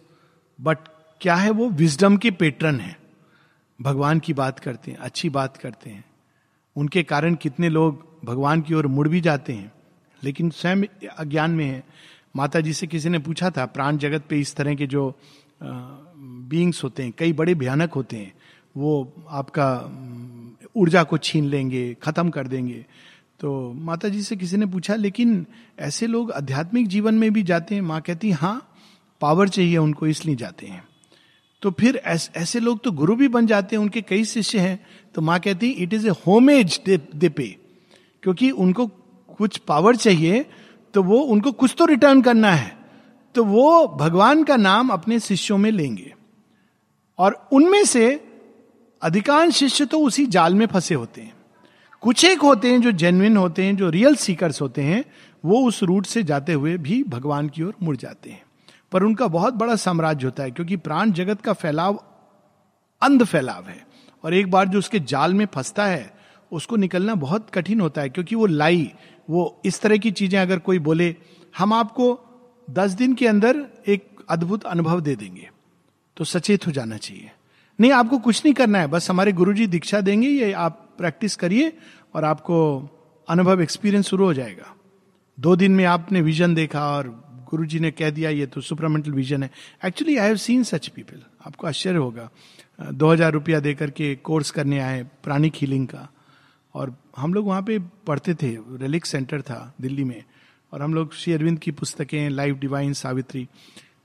बट 0.60 0.78
क्या 1.22 1.36
है 1.36 1.50
वो? 1.50 1.70
विजडम 1.70 2.18
के 2.18 2.32
पेट्रन 2.32 2.80
है। 2.80 2.96
भगवान 3.80 4.20
की 4.20 4.34
बात 4.34 4.60
करते 4.60 4.92
हैं, 4.92 4.98
अच्छी 4.98 5.30
बात 5.30 5.58
करते 5.58 5.90
हैं। 5.90 6.04
उनके 6.76 7.04
कारण 7.04 7.36
कितने 7.36 7.70
लोग 7.70 8.08
भगवान 8.26 8.62
की 8.62 8.74
ओर 8.74 8.88
मुड़ 8.88 9.08
भी 9.08 9.22
जाते 9.22 9.54
हैं। 9.54 9.72
लेकिन 10.24 10.50
स्वयं 10.50 10.84
अज्ञान 11.10 11.52
में 11.52 11.66
है। 11.66 11.84
माता 12.36 12.60
जी 12.60 12.74
से 12.74 12.88
किसी 12.88 13.10
ने 13.10 13.20
पूछा 13.20 13.50
था 13.50 13.66
प्राण 13.68 13.98
जगत 13.98 14.24
पे 14.30 14.40
इस 14.40 14.56
तरह 14.56 14.76
के 14.76 14.88
जो 14.88 15.14
बींग्स 15.62 16.84
होते 16.84 17.04
हैं 17.04 17.14
कई 17.18 17.34
बड़े 17.34 17.56
भयानक 17.56 17.94
होते 17.94 18.18
हैं 18.18 18.34
वो 18.76 18.92
आपका 19.30 19.68
ऊर्जा 20.76 21.04
को 21.04 21.18
छीन 21.18 21.46
लेंगे 21.46 21.84
खत्म 22.04 22.30
कर 22.30 22.48
देंगे। 22.48 22.86
तो 23.40 23.74
माता 23.74 24.10
जी 24.10 24.22
से 24.22 24.36
किसी 24.36 24.58
ने 24.58 24.66
पूछा 24.66 24.96
लेकिन 24.96 25.46
ऐसे 25.80 26.08
लोग 26.08 26.32
आध्यात्मिक 26.32 26.88
जीवन 26.88 27.16
में 27.16 27.32
भी 27.34 27.44
जाते 27.44 27.76
हैं 27.76 27.82
माँ 27.82 28.00
कहती 28.02 28.32
हाँ 28.32 28.56
पावर 29.22 29.50
चाहिए 29.50 29.78
उनको 29.78 30.08
इसलिए 30.08 30.36
जाते 30.36 30.68
हैं। 30.68 30.84
तो 31.62 31.72
फिर 31.72 31.96
ऐस, 31.96 32.30
ऐसे 32.36 32.60
लोग 32.60 32.84
तो 32.84 32.92
गुरु 32.92 33.16
भी 33.16 33.28
बन 33.28 33.48
जाते 33.48 33.76
हैं 33.76 33.82
उनके 33.84 34.02
कई 34.02 34.26
शिष्य 34.26 34.60
हैं 34.60 34.80
तो 35.16 35.22
माँ 35.22 35.40
कहती 35.40 35.70
it 35.70 35.94
is 35.94 36.08
a 36.08 36.14
homage 36.28 36.80
they 36.88 37.30
pay 37.30 37.48
क्योंकि 38.24 38.52
उनको 38.52 38.88
कुछ 39.42 39.58
पावर 39.58 39.96
चाहिए 39.96 40.46
तो 40.94 41.04
वो 41.04 41.18
उनको 41.18 41.52
कुछ 41.52 41.76
तो 41.78 41.86
रिटर्न 41.86 42.22
करना 42.22 42.52
है। 42.52 42.78
तो 43.36 43.44
वो 43.44 43.88
भगवान 43.88 44.44
का 44.44 44.56
नाम 44.56 44.90
अपने 44.90 45.20
शिष्यों 45.20 45.58
में 45.58 45.72
लेंगे। 45.72 46.14
और 47.20 47.48
उनमें 47.52 47.84
से 47.86 48.08
अधिकांश 49.02 49.54
शिष्य 49.54 49.86
तो 49.86 50.00
उसी 50.00 50.26
जाल 50.26 50.56
में 50.56 50.66
फंसे 50.66 50.96
होते 50.96 51.22
हैं। 51.22 51.34
कुछ 52.02 52.26
एक 52.26 52.42
होते 52.42 52.72
हैं 52.72 52.82
जो 52.82 52.92
जेन्युइन 52.92 53.38
होते 53.38 53.64
हैं, 53.64 53.76
जो 53.76 53.90
रियल 53.90 54.16
सीकर्स 54.16 54.62
होते 54.62 54.82
हैं, 54.82 55.04
वो 55.46 55.66
उस 55.68 55.84
रूट 55.84 56.06
से 56.06 56.24
जाते 56.24 56.54
हुए 56.54 56.78
भी 56.78 57.04
भगवान 57.04 57.50
की 57.50 57.64
ओर 57.64 57.76
मुड़ 57.84 57.96
जाते 57.98 58.30
हैं। 58.30 58.44
पर 58.92 59.04
उनका 59.04 59.28
बहुत 59.28 59.54
बड़ा 59.54 59.76
साम्राज्य 59.76 60.26
होता 60.26 60.44
है, 60.44 60.52
क्योंकि 60.52 60.78
प्राण 60.78 61.12
जगत 61.12 61.42
का 61.42 61.54
फैलाव 61.54 62.04
अंध 63.02 63.24
फैलाव 63.24 63.70
है। 63.70 63.86
और 64.24 64.34
एक 64.34 64.52
बार 64.52 64.68
जो 64.68 64.80
उसके 64.80 65.00
जाल 65.00 65.34
में 65.34 65.46
फंसता 65.46 65.86
है, 65.86 66.14
उसको 66.52 66.76
निकलना 66.76 67.16
बहुत 67.16 67.50
कठिन 67.50 67.82
होता 67.82 68.02
है, 68.02 68.10
क्योंकि 68.10 68.36
वो 68.36 68.46
लाई 68.46 68.92
वो 69.32 69.62
इस 69.66 69.82
तरह 69.82 69.98
की 69.98 70.12
चीज़ें 70.12 70.40
अगर 70.40 70.60
कोई 70.60 70.80
बोले, 70.80 71.16
हम 71.54 71.74
आपको 71.74 72.08
दस 72.68 72.92
दिन 72.92 73.14
के 73.16 73.28
अंदर 73.28 73.66
एक 73.88 74.26
अद्भुत 74.30 74.64
अनुभव 74.66 75.02
दे 75.02 75.16
देंगे। 75.16 75.50
तो 76.18 76.24
सचेत 76.26 76.68
हो 76.68 76.72
जाना 76.72 76.98
चाहिए। 76.98 77.32
नहीं, 77.80 77.92
आपको 77.92 78.18
कुछ 78.20 78.42
नहीं 78.46 78.54
करना 78.54 78.80
है, 78.80 78.88
बस 78.88 79.10
हमारे 79.10 79.32
गुरुजी 79.32 79.68
दीक्षा 79.68 80.02
देंगे, 80.02 80.28
ये 80.28 80.52
आप 80.54 80.88
प्रैक्टिस 80.98 81.36
करिए 81.36 81.72
और 82.14 82.26
आपको 82.26 82.58
अनुभव, 83.28 83.62
एक्सपीरियंस 83.62 84.08
शुरू 84.08 84.26
हो 84.26 84.34
जाएगा। 84.34 84.76
दो 85.38 85.56
दिन 85.56 85.72
में 85.72 85.86
आपने 85.86 86.22
विजन 86.22 86.56
देखा 86.56 86.86
और 86.88 87.10
गुरु 87.50 87.66
जी 87.66 87.80
ने 87.80 87.92
कह 87.92 88.10
दिया, 88.10 88.30
ये 88.30 88.46
तो 88.46 88.62
सुपरामेंटल 88.62 89.12
विजन 89.12 89.44
है। 89.44 89.50
Actually 89.86 90.18
I 90.18 90.28
have 90.28 90.36
seen 90.38 90.64
such 90.64 90.88
people 90.88 91.22
आपको 91.46 91.68
आश्चर्य 91.68 91.98
होगा। 91.98 92.30
दो 92.82 93.12
हज़ार 93.12 93.32
रुपया 93.32 93.60
दे 93.60 93.74
करके 93.74 94.16
कोर्स 94.16 94.52
करने 94.52 94.80
आए, 94.80 95.04
प्राणिक 95.24 95.54
हीलिंग 95.56 95.88
का। 95.88 96.08
और 96.76 96.96
हम 97.18 97.34
लोग 97.34 97.46
वहाँ 97.48 97.62
पे 97.62 97.80
पढ़ते 98.08 98.34
थे। 98.34 98.56
रेलिक 98.78 99.06
सेंटर 99.06 99.42
था 99.42 99.74
दिल्ली 99.82 100.04
में। 100.04 100.24
और 100.74 100.82
हम 100.82 100.94
लोग 100.94 101.14
श्री 101.14 101.34
अरविंद 101.34 101.60
की 101.60 101.72
पुस्तकें 101.72 102.30
लाइफ 102.30 102.58
डिवाइन 102.58 102.94
सावित्री 102.94 103.48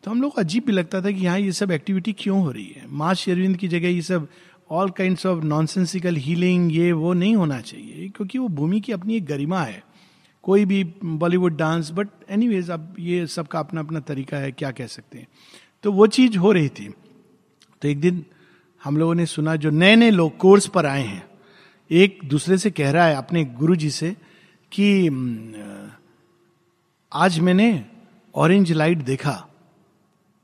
तो 0.05 0.11
हम 0.11 0.21
लोग 0.23 0.35
को 0.35 0.41
अजीब 0.41 0.65
भी 0.67 0.73
लगता 0.73 1.01
था 1.01 1.11
कि 1.11 1.25
यहाँ 1.25 1.39
ये 1.39 1.53
सब 1.53 1.71
एक्टिविटी 1.71 2.13
क्यों 2.13 2.41
हो 2.41 2.51
रही 2.51 2.67
है? 2.67 2.85
माँ 2.89 3.15
श्री 3.15 3.33
अरविंद 3.33 3.57
की 3.57 3.69
जगह 3.69 3.89
ये 3.89 4.03
सब 4.03 4.29
all 4.71 4.91
kind 4.91 5.19
of 5.27 5.45
nonsensical 5.45 6.17
healing 6.17 6.73
ये 6.73 6.93
वो 6.93 7.13
नहीं 7.13 7.37
होना 7.37 7.61
चाहिए, 7.61 8.09
क्योंकि 8.09 8.39
वो 8.39 8.49
भूमि 8.49 8.81
की 8.81 8.93
अपनी 8.93 9.17
एक 9.17 9.25
गरिमा 9.25 9.63
है। 9.63 9.83
कोई 10.43 10.65
भी 10.65 10.85
बॉलीवुड 11.05 11.57
डांस 11.57 11.91
बट 11.91 12.09
एनी 12.31 12.57
अब 12.63 12.95
ये 12.99 13.27
सबका 13.27 13.59
अपना 13.59 13.81
अपना 13.81 14.01
तरीका 14.01 14.37
है, 14.37 14.53
क्या 14.53 14.71
कह 14.71 14.87
सकते 14.87 15.19
हैं। 15.19 15.29
तो 15.83 15.93
वो 15.93 16.07
चीज़ 16.07 16.39
हो 16.39 16.53
रही 16.53 16.69
थी। 16.69 16.89
तो 17.83 17.89
एक 17.89 18.01
दिन 18.01 18.25
हम 18.85 18.97
लोगों 18.97 19.15
ने 19.15 19.27
सुना 19.27 19.57
जो 19.57 19.71
नए 19.71 19.97
नए 19.97 20.11
लोग 20.11 20.37
कोर्स 20.37 20.67
पर 20.67 20.87
आए 20.87 21.03
हैं। 21.03 21.26
एक 21.91 22.19
दूसरे 22.25 22.59
से 22.59 22.71
कह 22.71 22.91
रहा 22.91 23.07
है 23.07 23.15
अपने 23.17 23.45
गुरु 23.45 23.77
जी 23.77 23.91
से 23.91 24.11
कि 24.73 25.07
आज 27.13 27.39
मैंने 27.39 27.85
ऑरेंज 28.35 28.73
लाइट 28.73 29.03
देखा। 29.05 29.33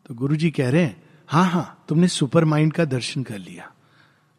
तो 0.07 0.15
गुरु 0.15 0.37
जी 0.37 0.51
कह 0.51 0.71
रहे 0.71 0.83
हैं 0.83 1.03
हाँ 1.29 1.45
हाँ 1.47 1.85
तुमने 1.89 2.09
सुपर 2.09 2.45
माइंड 2.45 2.73
का 2.73 2.85
दर्शन 2.87 3.23
कर 3.23 3.39
लिया। 3.39 3.71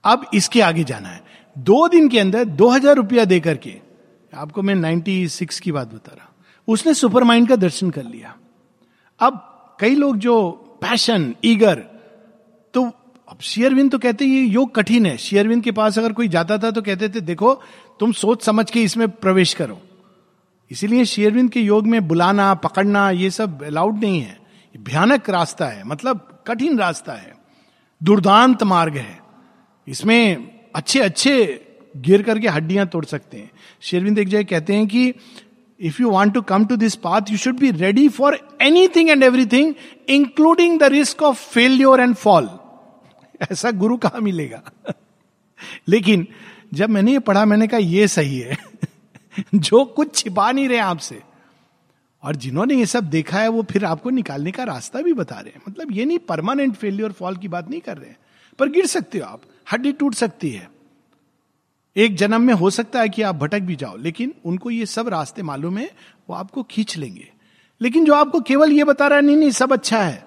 अब 0.03 0.25
इसके 0.33 0.61
आगे 0.61 0.83
जाना 0.83 1.09
है। 1.09 1.21
दो 1.55 1.87
दिन 1.87 2.09
के 2.09 2.19
अंदर 2.19 2.45
दो 2.45 2.69
हज़ार 2.69 2.95
रुपया 2.95 3.25
देकर 3.25 3.57
के 3.57 3.75
आपको 4.33 4.61
मैं 4.61 4.75
नाइन्टी 4.75 5.27
सिक्स 5.29 5.59
की 5.59 5.71
बात 5.71 5.87
बता 5.87 6.15
रहा 6.15 6.25
हूँ। 6.25 6.33
उसने 6.67 6.93
सुपर 6.93 7.23
माइंड 7.23 7.47
का 7.49 7.55
दर्शन 7.57 7.89
कर 7.89 8.03
लिया। 8.03 8.35
अब 9.19 9.77
कई 9.79 9.95
लोग 9.95 10.17
जो 10.17 10.51
पैशन 10.81 11.33
ईगर 11.45 11.79
तो 12.73 12.89
अब 13.33 13.39
शेयरविंद 13.41 13.91
तो 13.91 13.97
कहते 13.97 14.25
हैं 14.25 14.31
ये 14.31 14.41
योग 14.43 14.75
कठिन 14.75 15.05
है। 15.05 15.15
शेयरविंद 15.17 15.63
के 15.63 15.71
पास 15.71 15.97
अगर 15.99 16.11
कोई 16.13 16.27
जाता 16.27 16.57
था 16.57 16.69
तो 16.71 16.81
कहते 16.81 17.07
थे, 17.09 17.21
देखो, 17.21 17.53
तुम 17.99 18.11
सोच 18.11 18.43
समझ 18.43 18.69
के 18.71 18.81
इसमें 18.81 19.07
प्रवेश 19.09 19.53
करो। 19.53 19.79
इसीलिए 20.71 21.05
शेयरविंद 21.05 21.49
के 21.49 21.61
योग 21.61 21.87
में 21.87 22.07
बुलाना, 22.07 22.53
पकड़ना, 22.53 23.09
ये 23.11 23.29
सब 23.29 23.63
अलाउड 23.63 23.99
नहीं 23.99 24.21
है। 24.21 24.37
भयानक 24.75 25.29
रास्ता 25.29 25.65
है 25.65 25.83
मतलब 25.83 26.43
कठिन 26.47 26.79
रास्ता 26.79 27.13
है। 27.13 27.33
दुर्दांत 28.01 28.63
मार्ग 28.63 28.97
है। 28.97 29.19
इसमें 29.87 30.49
अच्छे 30.75 30.99
अच्छे 30.99 31.35
गिर 31.97 32.21
करके 32.21 32.47
हड्डियाँ 32.47 32.87
तोड़ 32.87 33.05
सकते 33.05 33.37
हैं। 33.37 33.51
शेरविंद 33.81 34.19
एक 34.19 34.27
जगह 34.27 34.43
कहते 34.43 34.73
हैं 34.73 34.87
कि 34.87 35.13
if 35.79 36.01
you 36.01 36.09
want 36.09 36.33
to 36.33 36.41
come 36.41 36.65
to 36.65 36.75
this 36.75 36.95
path 36.95 37.31
you 37.31 37.37
should 37.37 37.59
be 37.59 37.71
ready 37.71 38.09
for 38.09 38.39
anything 38.87 39.09
and 39.09 39.23
everything 39.23 39.73
including 40.09 40.79
the 40.79 40.83
risk 40.91 41.23
of 41.23 41.49
failure 41.49 42.01
and 42.01 42.15
fall 42.15 42.49
ऐसा 43.41 43.71
गुरु 43.71 43.97
कहा 43.97 44.19
मिलेगा? 44.19 44.61
लेकिन 45.87 46.27
जब 46.73 46.89
मैंने 46.89 47.11
ये 47.11 47.19
पढ़ा, 47.19 47.45
मैंने 47.45 47.67
कहा, 47.67 47.77
ये 47.77 48.07
सही 48.07 48.39
है। 48.39 48.57
जो 49.55 49.85
कुछ 49.85 50.15
छिपा 50.15 50.51
नहीं 50.51 50.69
रहे 50.69 50.77
आपसे। 50.77 51.21
और 52.23 52.35
जिन्होंने 52.35 52.75
ये 52.75 52.85
सब 52.85 53.03
देखा 53.03 53.39
है, 53.39 53.47
वो 53.47 53.63
फिर 53.63 53.85
आपको 53.85 54.09
निकालने 54.09 54.51
का 54.51 54.63
रास्ता 54.63 55.01
भी 55.01 55.13
बता 55.13 55.39
रहे 55.39 55.53
हैं। 55.55 55.61
मतलब 55.69 55.91
ये 55.91 56.05
नहीं 56.05 56.19
परमानेंट 56.19 56.75
फेलियर 56.75 57.11
फॉल 57.11 57.37
की 57.37 57.47
बात 57.47 57.69
नहीं 57.69 57.81
कर 57.81 57.97
रहे 57.97 58.09
हैं। 58.09 58.17
पर 58.59 58.69
गिर 58.69 58.85
सकते 58.85 59.17
हो 59.17 59.25
आप, 59.25 59.41
हड्डी 59.73 59.91
टूट 59.91 60.13
सकती 60.13 60.49
है। 60.49 60.71
एक 61.97 62.15
जन्म 62.15 62.41
में 62.41 62.53
हो 62.53 62.69
सकता 62.69 62.99
है 62.99 63.09
कि 63.09 63.21
आप 63.21 63.35
भटक 63.35 63.59
भी 63.59 63.75
जाओ, 63.75 63.97
लेकिन 63.97 64.33
उनको 64.45 64.71
ये 64.71 64.85
सब 64.85 65.07
रास्ते 65.07 65.43
मालूम 65.43 65.77
है, 65.77 65.91
वो 66.29 66.35
आपको 66.35 66.63
खींच 66.63 66.97
लेंगे। 66.97 67.31
लेकिन 67.81 68.05
जो 68.05 68.13
आपको 68.13 68.41
केवल 68.41 68.71
ये 68.71 68.83
बता 68.83 69.07
रहा 69.07 69.19
है, 69.19 69.25
नहीं 69.25 69.35
नहीं, 69.35 69.51
सब 69.51 69.73
अच्छा 69.73 70.03
है। 70.03 70.25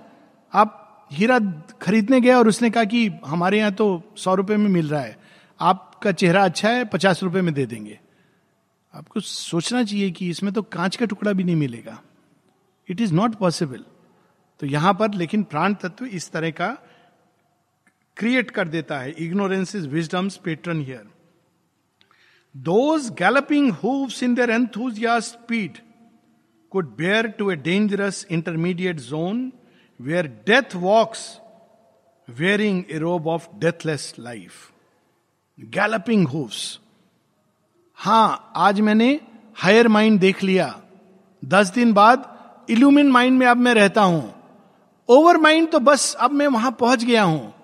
आप 0.54 0.82
हीरा 1.10 1.38
खरीदने 1.82 2.20
गया 2.20 2.38
और 2.38 2.48
उसने 2.48 2.70
कहा 2.70 2.84
कि 2.84 3.06
हमारे 3.26 3.58
यहाँ 3.58 3.72
तो 3.72 3.86
सौ 4.16 4.34
रुपए 4.34 4.56
में 4.56 4.68
मिल 4.70 4.88
रहा 4.88 5.00
है। 5.00 5.16
आपका 5.60 6.12
चेहरा 6.12 6.44
अच्छा 6.44 6.68
है, 6.68 6.84
पचास 6.84 7.22
रुपए 7.22 7.40
में 7.40 7.52
दे 7.54 7.66
देंगे। 7.66 7.98
आपको 8.94 9.20
सोचना 9.20 9.82
चाहिए 9.82 10.10
कि 10.10 10.28
इसमें 10.30 10.52
तो 10.52 10.62
कांच 10.62 10.96
का 10.96 11.06
टुकड़ा 11.06 11.32
भी 11.32 11.44
नहीं 11.44 11.56
मिलेगा। 11.56 11.98
इट 12.88 13.00
इज़ 13.00 13.14
नॉट 13.14 13.34
पॉसिबल 13.34 13.84
तो 14.60 14.66
यहाँ 14.66 14.92
पर 14.94 15.14
लेकिन 15.14 15.42
प्राण 15.44 15.74
तत्व 15.74 16.04
इस 16.06 16.30
तरह 16.32 16.50
का 16.50 16.76
क्रिएट 18.16 18.50
कर 18.50 18.68
देता 18.68 18.98
है। 18.98 19.10
Ignorance 19.18 19.74
is 19.76 19.88
wisdom's 19.88 20.36
patron 20.44 20.80
hear 20.80 21.08
those 22.54 23.08
galloping 23.18 23.70
hooves 23.74 24.22
in 24.22 24.34
their 24.34 24.50
enthusiast 24.50 25.18
speed 25.20 25.78
could 26.72 26.94
bear 26.96 27.26
to 27.28 27.50
a 27.50 27.56
dangerous 27.56 28.26
intermediate 28.30 29.00
zone 29.00 29.50
where 30.00 30.26
death 30.46 30.74
walks 30.76 31.40
wearing 32.28 32.82
a 32.90 32.98
robe 32.98 33.26
of 33.26 33.48
deathless 33.58 34.14
life 34.18 34.52
galloping 35.58 36.26
hooves 36.28 36.78
हाँ, 37.98 38.52
आज 38.56 38.80
मैंने 38.80 39.20
higher 39.56 39.88
mind 39.88 40.18
देख 40.20 40.42
लिया। 40.42 40.82
दस 41.44 41.68
दिन 41.68 41.92
बाद 41.92 42.24
illumined 42.70 43.10
mind 43.10 43.38
में 43.38 43.46
अब 43.46 43.56
मैं 43.56 43.74
रहता 43.74 44.02
हूँ। 44.02 44.34
ओवर 45.08 45.36
माइंड 45.36 45.70
तो 45.70 45.78
बस 45.78 46.14
अब 46.14 46.30
मैं 46.30 46.46
वहाँ 46.46 46.76
पहुँच 46.80 47.04
गया 47.04 47.22
हूँ। 47.22 47.54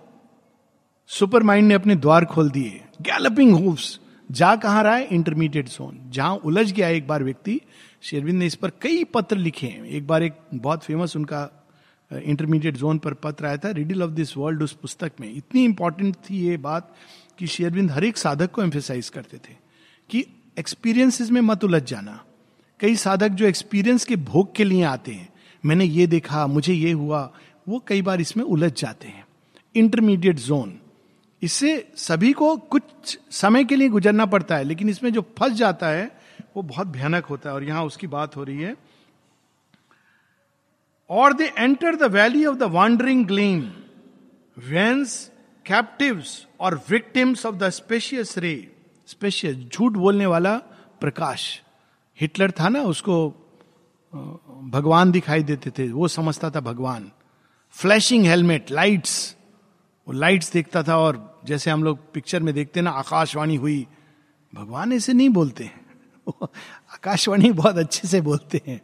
सुपर 1.10 1.42
माइंड 1.42 1.68
ने 1.68 1.74
अपने 1.74 1.96
द्वार 1.96 2.24
खोल 2.24 2.50
दिए। 2.50 2.80
गैलपिंग 3.00 3.54
हूव्स 3.54 3.98
जा 4.30 4.54
कहाँ 4.56 4.82
रहा 4.84 4.94
है? 4.94 5.04
इंटरमीडिएट 5.04 5.68
जोन 5.68 6.00
जहाँ 6.10 6.34
उलझ 6.34 6.72
गया 6.72 6.88
एक 6.88 7.06
बार 7.08 7.24
व्यक्ति। 7.24 7.60
शेरविंद 8.02 8.38
ने 8.38 8.46
इस 8.46 8.54
पर 8.54 8.70
कई 8.82 9.04
पत्र 9.04 9.36
लिखे 9.36 9.66
हैं। 9.66 9.84
एक 9.84 10.06
बार 10.06 10.22
एक 10.22 10.38
बहुत 10.54 10.84
फ़ेमस 10.84 11.16
उनका 11.16 11.61
इंटरमीडिएट 12.12 12.76
जोन 12.76 12.98
पर 12.98 13.14
पत्र 13.14 13.46
आया 13.46 13.56
था 13.56 13.70
रिडिल 13.70 14.02
ऑफ़ 14.02 14.10
दिस 14.10 14.36
वर्ल्ड 14.36 14.62
उस 14.62 14.72
पुस्तक 14.72 15.12
में। 15.20 15.32
इतनी 15.34 15.64
इंपॉर्टेंट 15.64 16.16
थी 16.30 16.38
ये 16.40 16.56
बात 16.56 16.94
कि 17.38 17.46
शेरविंद 17.46 17.90
हर 17.90 18.04
एक 18.04 18.16
साधक 18.16 18.50
को 18.50 18.62
एम्फेसाइज 18.62 19.08
करते 19.08 19.36
थे 19.38 19.56
कि 20.10 20.24
एक्सपीरियंसेस 20.58 21.30
में 21.30 21.40
मत 21.40 21.64
उलझ 21.64 21.82
जाना। 21.82 22.22
कई 22.80 22.96
साधक 22.96 23.28
जो 23.28 23.46
एक्सपीरियंस 23.46 24.04
के 24.04 24.16
भोग 24.16 24.54
के 24.54 24.64
लिए 24.64 24.82
आते 24.82 25.12
हैं, 25.12 25.28
मैंने 25.64 25.84
ये 25.84 26.06
देखा, 26.06 26.46
मुझे 26.46 26.74
ये 26.74 26.92
हुआ, 26.92 27.32
वो 27.68 27.84
कई 27.86 28.02
बार 28.02 28.20
इसमें 28.20 28.44
उलझ 28.44 28.72
जाते 28.72 29.08
हैं। 29.08 29.24
इंटरमीडिएट 29.74 30.36
जोन 30.36 30.78
इससे 31.42 31.92
सभी 31.96 32.32
को 32.32 32.56
कुछ 32.56 33.18
समय 33.30 33.64
के 33.64 33.76
लिए 33.76 33.88
गुजरना 33.88 34.26
पड़ता 34.26 34.56
है, 34.56 34.64
लेकिन 34.64 34.88
इसमें 34.88 35.12
जो 35.12 35.22
फंस 35.38 35.52
जाता 35.52 35.88
है, 35.88 36.10
वो 36.56 36.62
बहुत 36.62 36.86
भयानक 36.86 37.24
होता 37.24 37.48
है। 37.48 37.54
और 37.54 37.64
यहाँ 37.64 37.84
उसकी 37.84 38.06
बात 38.06 38.36
हो 38.36 38.44
रही 38.44 38.58
है 38.58 38.74
और 41.12 41.32
they 41.32 41.52
enter 41.58 41.96
the 41.96 42.02
valley 42.02 42.44
of 42.44 42.56
the 42.56 42.62
wandering 42.62 43.26
gleam 43.26 43.60
whence 44.58 45.30
captives 45.66 46.46
और 46.60 46.82
victims 46.90 47.46
of 47.46 47.56
the 47.56 47.68
specious 47.68 48.38
ray 48.38 48.72
specious 49.06 49.56
झूठ 49.56 49.92
बोलने 49.92 50.26
वाला 50.26 50.56
प्रकाश। 51.00 51.62
हिटलर 52.20 52.50
था 52.50 52.68
ना, 52.68 52.82
उसको 52.82 53.28
भगवान 54.64 55.10
दिखाई 55.10 55.42
देते 55.42 55.70
थे, 55.70 55.92
वो 55.92 56.08
समझता 56.08 56.50
था 56.50 56.60
भगवान। 56.60 57.10
फ्लैशिंग 57.70 58.24
हेलमेट 58.24 58.70
लाइट्स 58.70 59.36
वो 60.08 60.12
लाइट्स 60.12 60.52
देखता 60.52 60.82
था 60.82 60.96
और 60.98 61.42
जैसे 61.44 61.70
हम 61.70 61.84
लोग 61.84 62.12
पिक्चर 62.12 62.40
में 62.42 62.54
देखते 62.54 62.80
ना, 62.80 62.90
आकाशवाणी 62.90 63.56
हुई। 63.56 63.86
भगवान 64.54 64.92
ऐसे 64.92 65.12
नहीं 65.12 65.28
बोलते 65.28 65.70
आकाशवाणी 66.94 67.52
बहुत 67.52 67.76
अच्छे 67.76 68.08
से 68.08 68.20
बोलते 68.20 68.62
हैं। 68.66 68.80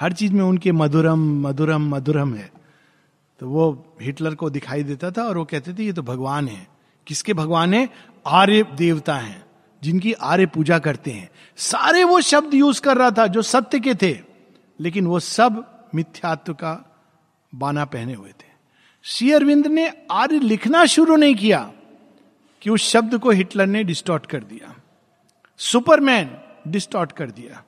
हर 0.00 0.12
चीज़ 0.12 0.32
में 0.32 0.44
उनके 0.44 0.72
मधुरम 0.72 1.48
मधुरम 1.48 1.88
मधुरम 1.88 2.34
है। 2.34 2.52
तो 3.40 3.48
वो 3.48 3.94
हिटलर 4.02 4.34
को 4.34 4.50
दिखाई 4.50 4.82
देता 4.82 5.10
था 5.10 5.22
और 5.22 5.38
वो 5.38 5.44
कहते 5.44 5.74
थे, 5.74 5.84
ये 5.84 5.92
तो 5.92 6.02
भगवान 6.02 6.48
है। 6.48 6.66
किसके 7.06 7.34
भगवान 7.34 7.74
है? 7.74 7.88
आर्य 8.26 8.62
देवता 8.62 9.16
हैं, 9.16 9.46
जिनकी 9.82 10.12
आर्य 10.12 10.46
पूजा 10.46 10.78
करते 10.78 11.10
हैं। 11.10 11.30
सारे 11.56 12.04
वो 12.04 12.20
शब्द 12.20 12.54
यूज़ 12.54 12.80
कर 12.80 12.96
रहा 12.96 13.10
था 13.10 13.26
जो 13.26 13.42
सत्य 13.42 13.80
के 13.80 13.94
थे, 13.94 14.18
लेकिन 14.80 15.06
वो 15.06 15.20
सब 15.20 15.84
मिथ्यात्व 15.94 16.54
का 16.54 17.02
बाना 17.54 17.84
पहने 17.84 18.14
हुए 18.14 18.28
थे। 18.28 18.46
श्री 19.02 19.32
अरविंद 19.32 19.66
ने 19.66 19.92
आर्य 20.10 20.38
लिखना 20.38 20.84
शुरू 20.84 21.16
नहीं 21.16 21.34
किया 21.34 21.72
कि 22.62 22.70
उस 22.70 22.90
शब्द 22.90 23.18
को 23.18 23.30
हिटलर 23.30 23.66
ने 23.66 23.84
डिस्टॉर्ट 23.84 24.26
कर 24.26 24.44
दिया। 24.44 24.76
सुपरमैन 25.58 26.30
डिस्टॉर्ट 26.68 27.12
कर 27.12 27.30
दिया। 27.30 27.62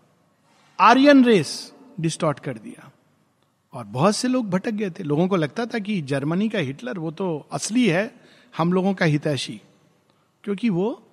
आर्यन 0.81 1.25
रेस 1.25 1.73
डिस्टॉर्ट 2.01 2.41
कर 2.41 2.59
दिया। 2.59 2.91
और 3.73 3.85
बहुत 3.85 4.17
से 4.17 4.29
लोग 4.29 4.51
भटक 4.51 4.71
गए 4.71 4.91
थे। 4.91 5.03
लोगों 5.03 5.29
को 5.29 5.37
लगता 5.37 5.67
था 5.67 5.79
कि 5.79 6.01
जर्मनी 6.01 6.49
का 6.49 6.59
हिटलर 6.59 6.99
वो 6.99 7.11
तो 7.11 7.49
असली 7.53 7.89
है, 7.89 8.15
हम 8.57 8.73
लोगों 8.73 8.95
का 8.95 9.05
हितैषी। 9.05 9.61
क्योंकि 10.45 10.69
वो 10.69 11.09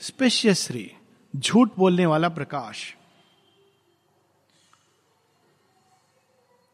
स्पेशियस 0.00 0.70
रे 0.70 0.96
झूठ 1.36 1.70
बोलने 1.76 2.06
वाला 2.06 2.28
प्रकाश। 2.28 2.96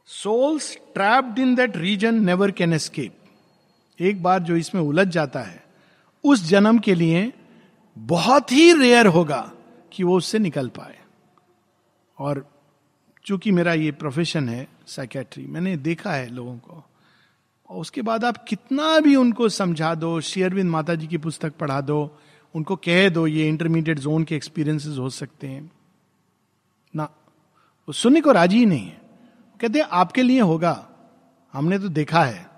Souls 0.06 0.76
trapped 0.76 1.38
in 1.38 1.54
that 1.54 1.76
region 1.76 2.24
never 2.24 2.50
can 2.50 2.72
escape 2.72 3.18
एक 4.00 4.22
बार 4.22 4.38
जो 4.38 4.56
इसमें 4.56 4.82
उलझ 4.82 5.08
जाता 5.08 5.40
है, 5.40 5.66
उस 6.24 6.44
जन्म 6.44 6.78
के 6.78 6.94
लिए 6.94 7.32
बहुत 7.98 8.52
ही 8.52 8.72
रेयर 8.72 9.06
होगा 9.06 9.52
कि 9.92 10.04
वो 10.04 10.16
उससे 10.16 10.38
निकल 10.38 10.68
पाए। 10.68 10.98
और 12.18 12.61
चूँकि 13.24 13.50
मेरा 13.50 13.72
ये 13.72 13.90
प्रोफेशन 13.92 14.48
है 14.48 14.66
साइकेट्री 14.86 15.46
मैंने 15.46 15.76
देखा 15.76 16.12
है 16.12 16.28
लोगों 16.28 16.56
को। 16.58 16.84
और 17.70 17.80
उसके 17.80 18.02
बाद 18.02 18.24
आप 18.24 18.44
कितना 18.48 18.98
भी 18.98 19.16
उनको 19.16 19.48
समझा 19.48 19.94
दो 19.94 20.20
शेयरविंद 20.20 20.70
माता 20.70 20.94
जी 20.94 21.06
की 21.06 21.18
पुस्तक 21.18 21.56
पढ़ा 21.56 21.80
दो 21.80 22.18
उनको 22.54 22.76
कह 22.76 23.08
दो 23.08 23.26
ये 23.26 23.48
इंटरमीडिएट 23.48 23.98
जोन 23.98 24.24
के 24.24 24.36
एक्सपीरियंसेस 24.36 24.98
हो 24.98 25.10
सकते 25.10 25.46
हैं। 25.46 25.70
ना 26.94 27.04
वो 27.88 27.92
सुनने 27.92 28.20
को 28.20 28.32
राज़ी 28.32 28.58
ही 28.58 28.66
नहीं 28.66 28.86
है। 28.86 29.00
कहते 29.60 29.78
हैं 29.78 29.86
आपके 29.92 30.22
लिए 30.22 30.40
होगा 30.40 30.88
हमने 31.54 31.78
तो 31.78 31.88
देखा 31.88 32.24
है। 32.24 32.50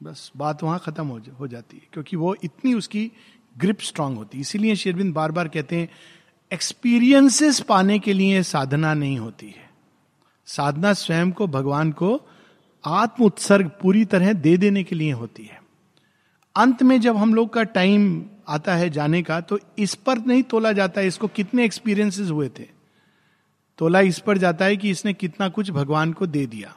बस 0.00 0.30
बात 0.36 0.62
वहाँ 0.62 0.78
खत्म 0.78 1.06
हो, 1.06 1.20
हो 1.40 1.46
जाती 1.48 1.76
है 1.76 1.88
क्योंकि 1.92 2.16
वो 2.16 2.34
इतनी 2.44 2.74
उसकी 2.74 3.10
ग्रिप 3.56 3.80
स्ट्रांग 3.80 4.16
होती 4.16 4.38
है। 4.38 4.40
इसीलिए 4.40 4.76
शेरविंद 4.76 5.14
बार 5.14 5.32
बार 5.32 5.48
कहते 5.48 5.76
हैं 5.76 5.88
एक्सपीरियंसेस 6.52 7.60
पाने 7.60 7.98
के 7.98 8.12
लिए 8.12 8.42
साधना 8.42 8.92
नहीं 8.94 9.18
होती 9.18 9.46
है। 9.46 9.68
साधना 10.48 10.92
स्वयं 10.92 11.30
को, 11.30 11.46
भगवान 11.46 11.90
को 11.92 12.20
आत्म 12.84 13.24
उत्सर्ग 13.24 13.70
पूरी 13.82 14.04
तरह 14.04 14.32
दे 14.32 14.56
देने 14.56 14.82
के 14.84 14.96
लिए 14.96 15.12
होती 15.12 15.44
है। 15.44 15.60
अंत 16.56 16.82
में 16.82 17.00
जब 17.00 17.16
हम 17.16 17.34
लोग 17.34 17.52
का 17.52 17.62
टाइम 17.62 18.24
आता 18.48 18.74
है 18.74 18.90
जाने 18.90 19.22
का 19.22 19.40
तो 19.40 19.58
इस 19.78 19.94
पर 19.96 20.18
नहीं 20.18 20.42
तोला 20.42 20.72
जाता 20.72 21.00
है, 21.00 21.06
इसको 21.06 21.28
कितने 21.28 21.64
एक्सपीरियंसेस 21.64 22.30
हुए 22.30 22.48
थे। 22.48 22.68
तोला 23.78 24.00
इस 24.00 24.18
पर 24.18 24.38
जाता 24.38 24.64
है 24.64 24.76
कि 24.76 24.90
इसने 24.90 25.12
कितना 25.14 25.48
कुछ 25.48 25.70
भगवान 25.70 26.12
को 26.12 26.26
दे 26.26 26.46
दिया। 26.46 26.74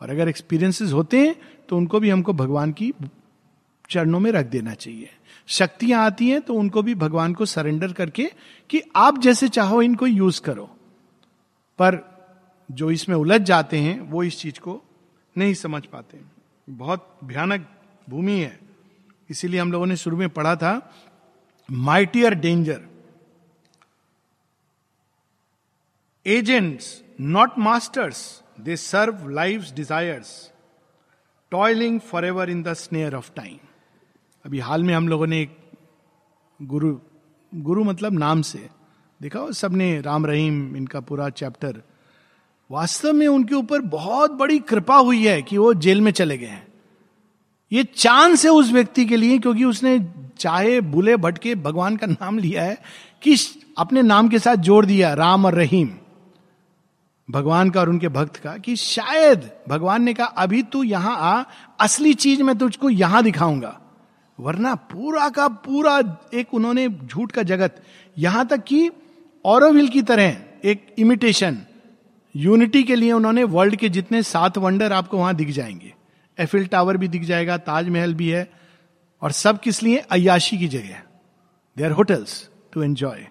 और 0.00 0.10
अगर 0.10 0.28
एक्सपीरियंसेस 0.28 0.92
होते 0.92 1.18
हैं 1.18 1.34
तो 1.68 1.76
उनको 1.76 2.00
भी 2.00 2.10
हमको 2.10 2.32
भगवान 2.32 2.72
की 2.72 2.92
चरणों 3.90 4.20
में 4.20 4.30
रख 4.32 4.46
देना 4.46 4.74
चाहिए। 4.74 5.10
शक्तियाँ 5.46 6.04
आती 6.04 6.28
हैं 6.28 6.40
तो 6.40 6.54
उनको 6.54 6.82
भी 6.82 6.94
भगवान 6.94 7.34
को 7.34 7.44
सरेंडर 7.44 7.92
करके 7.92 8.30
कि 8.70 8.82
आप 8.96 9.18
जैसे 9.18 9.48
चाहो 9.48 9.82
इनको 9.82 10.06
यूज़ 10.06 10.40
करो। 10.40 10.64
पर 11.78 11.98
जो 12.70 12.90
इसमें 12.90 13.16
उलझ 13.16 13.40
जाते 13.40 13.78
हैं, 13.78 14.00
वो 14.00 14.22
इस 14.22 14.40
चीज़ 14.40 14.60
को 14.60 14.82
नहीं 15.38 15.54
समझ 15.54 15.84
पाते। 15.86 16.20
बहुत 16.70 17.18
भयानक 17.24 17.68
भूमि 18.08 18.32
है। 18.32 18.58
इसीलिए 19.30 19.60
हम 19.60 19.72
लोगों 19.72 19.86
ने 19.86 19.96
शुरू 19.96 20.16
में 20.16 20.28
पढ़ा 20.28 20.56
था 20.56 20.72
mightier 21.70 22.34
danger 22.34 22.80
agents 26.26 27.02
not 27.20 27.58
masters 27.58 28.42
they 28.60 28.76
serve 28.76 29.28
life 29.28 29.70
desires 29.72 30.52
toiling 31.50 32.00
for 32.00 32.24
ever 32.24 32.50
in 32.50 32.62
the 32.62 32.72
snare 32.72 33.14
of 33.14 33.30
time 33.36 33.58
अभी 34.44 34.58
हाल 34.58 34.82
में 34.84 34.94
हम 34.94 35.08
लोगों 35.08 35.26
ने 35.26 35.40
एक 35.40 35.56
गुरु 36.62 36.98
गुरु 37.54 37.84
मतलब 37.84 38.12
नाम 38.12 38.42
से 38.42 38.68
देखा 39.22 39.50
सबने 39.50 40.00
राम 40.00 40.26
रहीम, 40.26 40.76
इनका 40.76 41.00
पूरा 41.00 41.28
चैप्टर। 41.28 41.82
वास्तव 42.70 43.12
में 43.12 43.26
उनके 43.26 43.54
ऊपर 43.54 43.80
बहुत 43.80 44.30
बड़ी 44.30 44.58
कृपा 44.58 44.96
हुई 44.96 45.26
है 45.26 45.42
कि 45.42 45.58
वो 45.58 45.74
जेल 45.74 46.00
में 46.00 46.12
चले 46.12 46.38
गए 46.38 46.46
हैं। 46.46 46.66
ये 47.72 47.84
चांस 47.84 48.44
है 48.44 48.50
उस 48.50 48.72
व्यक्ति 48.72 49.06
के 49.06 49.16
लिए, 49.16 49.38
क्योंकि 49.38 49.64
उसने 49.64 50.10
चाहे 50.38 50.80
बुले 50.80 51.16
भटके 51.16 51.54
भगवान 51.54 51.96
का 51.96 52.06
नाम 52.06 52.38
लिया 52.38 52.62
है, 52.62 52.82
कि 53.22 53.36
अपने 53.78 54.02
नाम 54.02 54.28
के 54.28 54.38
साथ 54.38 54.56
जोड़ 54.56 54.86
दिया, 54.86 55.14
राम 55.14 55.46
और 55.46 55.54
रहीम। 55.54 55.90
भगवान 57.30 57.70
का 57.70 57.80
और 57.80 57.88
उनके 57.88 58.08
भक्त 58.08 58.36
का, 58.36 58.56
कि 58.56 58.76
शायद 58.76 59.50
भगवान 59.68 60.02
ने 60.02 60.14
कहा, 60.14 60.26
अभी 60.26 60.62
तू 60.62 60.82
यहाँ 60.82 61.16
आ, 61.16 61.44
असली 61.80 62.14
चीज़ 62.14 62.42
मैं 62.42 62.58
तुझको 62.58 62.90
यहाँ 62.90 63.22
दिखाऊँगा। 63.22 63.80
वरना 64.38 64.74
पूरा 64.74 65.28
का 65.28 65.46
पूरा 65.48 65.98
एक 66.34 66.54
उन्होंने 66.54 66.88
झूठ 66.88 67.32
का 67.32 67.42
जगत। 67.42 67.82
यहाँ 68.16 68.46
तक 68.46 68.64
कि 68.64 68.90
औरविल 69.44 69.88
की 69.88 70.02
तरह 70.02 70.36
एक 70.64 70.94
इमिटेशन 70.98 71.58
यूनिटी 72.34 72.82
के 72.82 72.94
लिए 72.96 73.12
उन्होंने 73.12 73.44
वर्ल्ड 73.44 73.76
के 73.76 73.88
जितने 73.88 74.22
सात 74.22 74.58
वंडर 74.58 74.92
आपको 74.92 75.18
वहाँ 75.18 75.34
दिख 75.34 75.50
जाएँगे। 75.50 75.92
एफिल 76.38 76.66
टावर 76.66 76.96
भी 76.96 77.08
दिख 77.08 77.22
जाएगा 77.22 77.56
ताजमहल 77.58 78.14
भी 78.14 78.28
है, 78.28 78.48
और 79.22 79.32
सब 79.32 79.60
किस 79.60 79.82
लिए? 79.82 79.98
अयाशी 79.98 80.58
की 80.58 80.68
जगह। 80.68 81.02
There 81.76 81.84
are 81.84 81.90
hotels 81.90 82.48
to 82.72 82.82
enjoy 82.82 83.26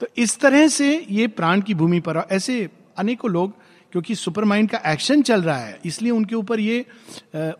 तो 0.00 0.06
इस 0.16 0.38
तरह 0.40 0.66
से 0.68 1.06
ये 1.10 1.26
प्राण 1.28 1.60
की 1.60 1.74
भूमि 1.74 2.00
पर, 2.00 2.16
ऐसे 2.30 2.68
अनेकों 2.96 3.30
लोग 3.30 3.52
क्योंकि 3.92 4.14
सुपर 4.14 4.44
माइंड 4.44 4.68
का 4.70 4.78
एक्शन 4.92 5.22
चल 5.22 5.42
रहा 5.42 5.56
है, 5.56 5.80
इसलिए 5.84 6.10
उनके 6.12 6.34
ऊपर 6.34 6.60
ये 6.60 6.84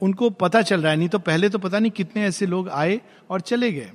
उनको 0.03 0.31
पता 0.33 0.63
चल 0.63 0.81
रहा 0.83 0.93
है। 0.93 0.99
नहीं 0.99 1.09
तो 1.09 1.19
पहले 1.21 1.49
तो 1.49 1.59
पता 1.59 1.79
नहीं 1.79 1.91
कितने 1.93 2.25
ऐसे 2.27 2.47
लोग 2.47 2.69
आए 2.71 3.01
और 3.31 3.41
चले 3.41 3.71
गए। 3.73 3.91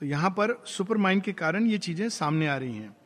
तो 0.00 0.06
यहाँ 0.06 0.30
पर 0.30 0.56
सुपर 0.66 0.96
माइंड 0.96 1.22
के 1.22 1.32
कारण 1.32 1.66
ये 1.66 1.78
चीज़ें 1.78 2.08
सामने 2.08 2.46
आ 2.46 2.56
रही 2.56 2.76
हैं। 2.76 2.96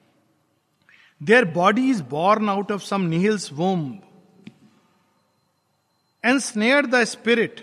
Their 1.21 1.45
body 1.53 1.89
is 1.91 2.03
born 2.11 2.49
out 2.49 2.73
of 2.73 2.83
some 2.83 3.03
nihil's 3.03 3.53
womb 3.53 3.91
the 6.87 7.03
spirit 7.05 7.61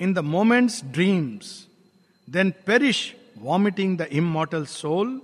in 0.00 0.12
the 0.14 0.18
moment's 0.18 0.84
dreams 0.84 1.54
then 2.28 2.50
perish 2.66 3.14
vomiting 3.38 3.96
the 3.98 4.08
immortal 4.12 4.64
soul 4.66 5.20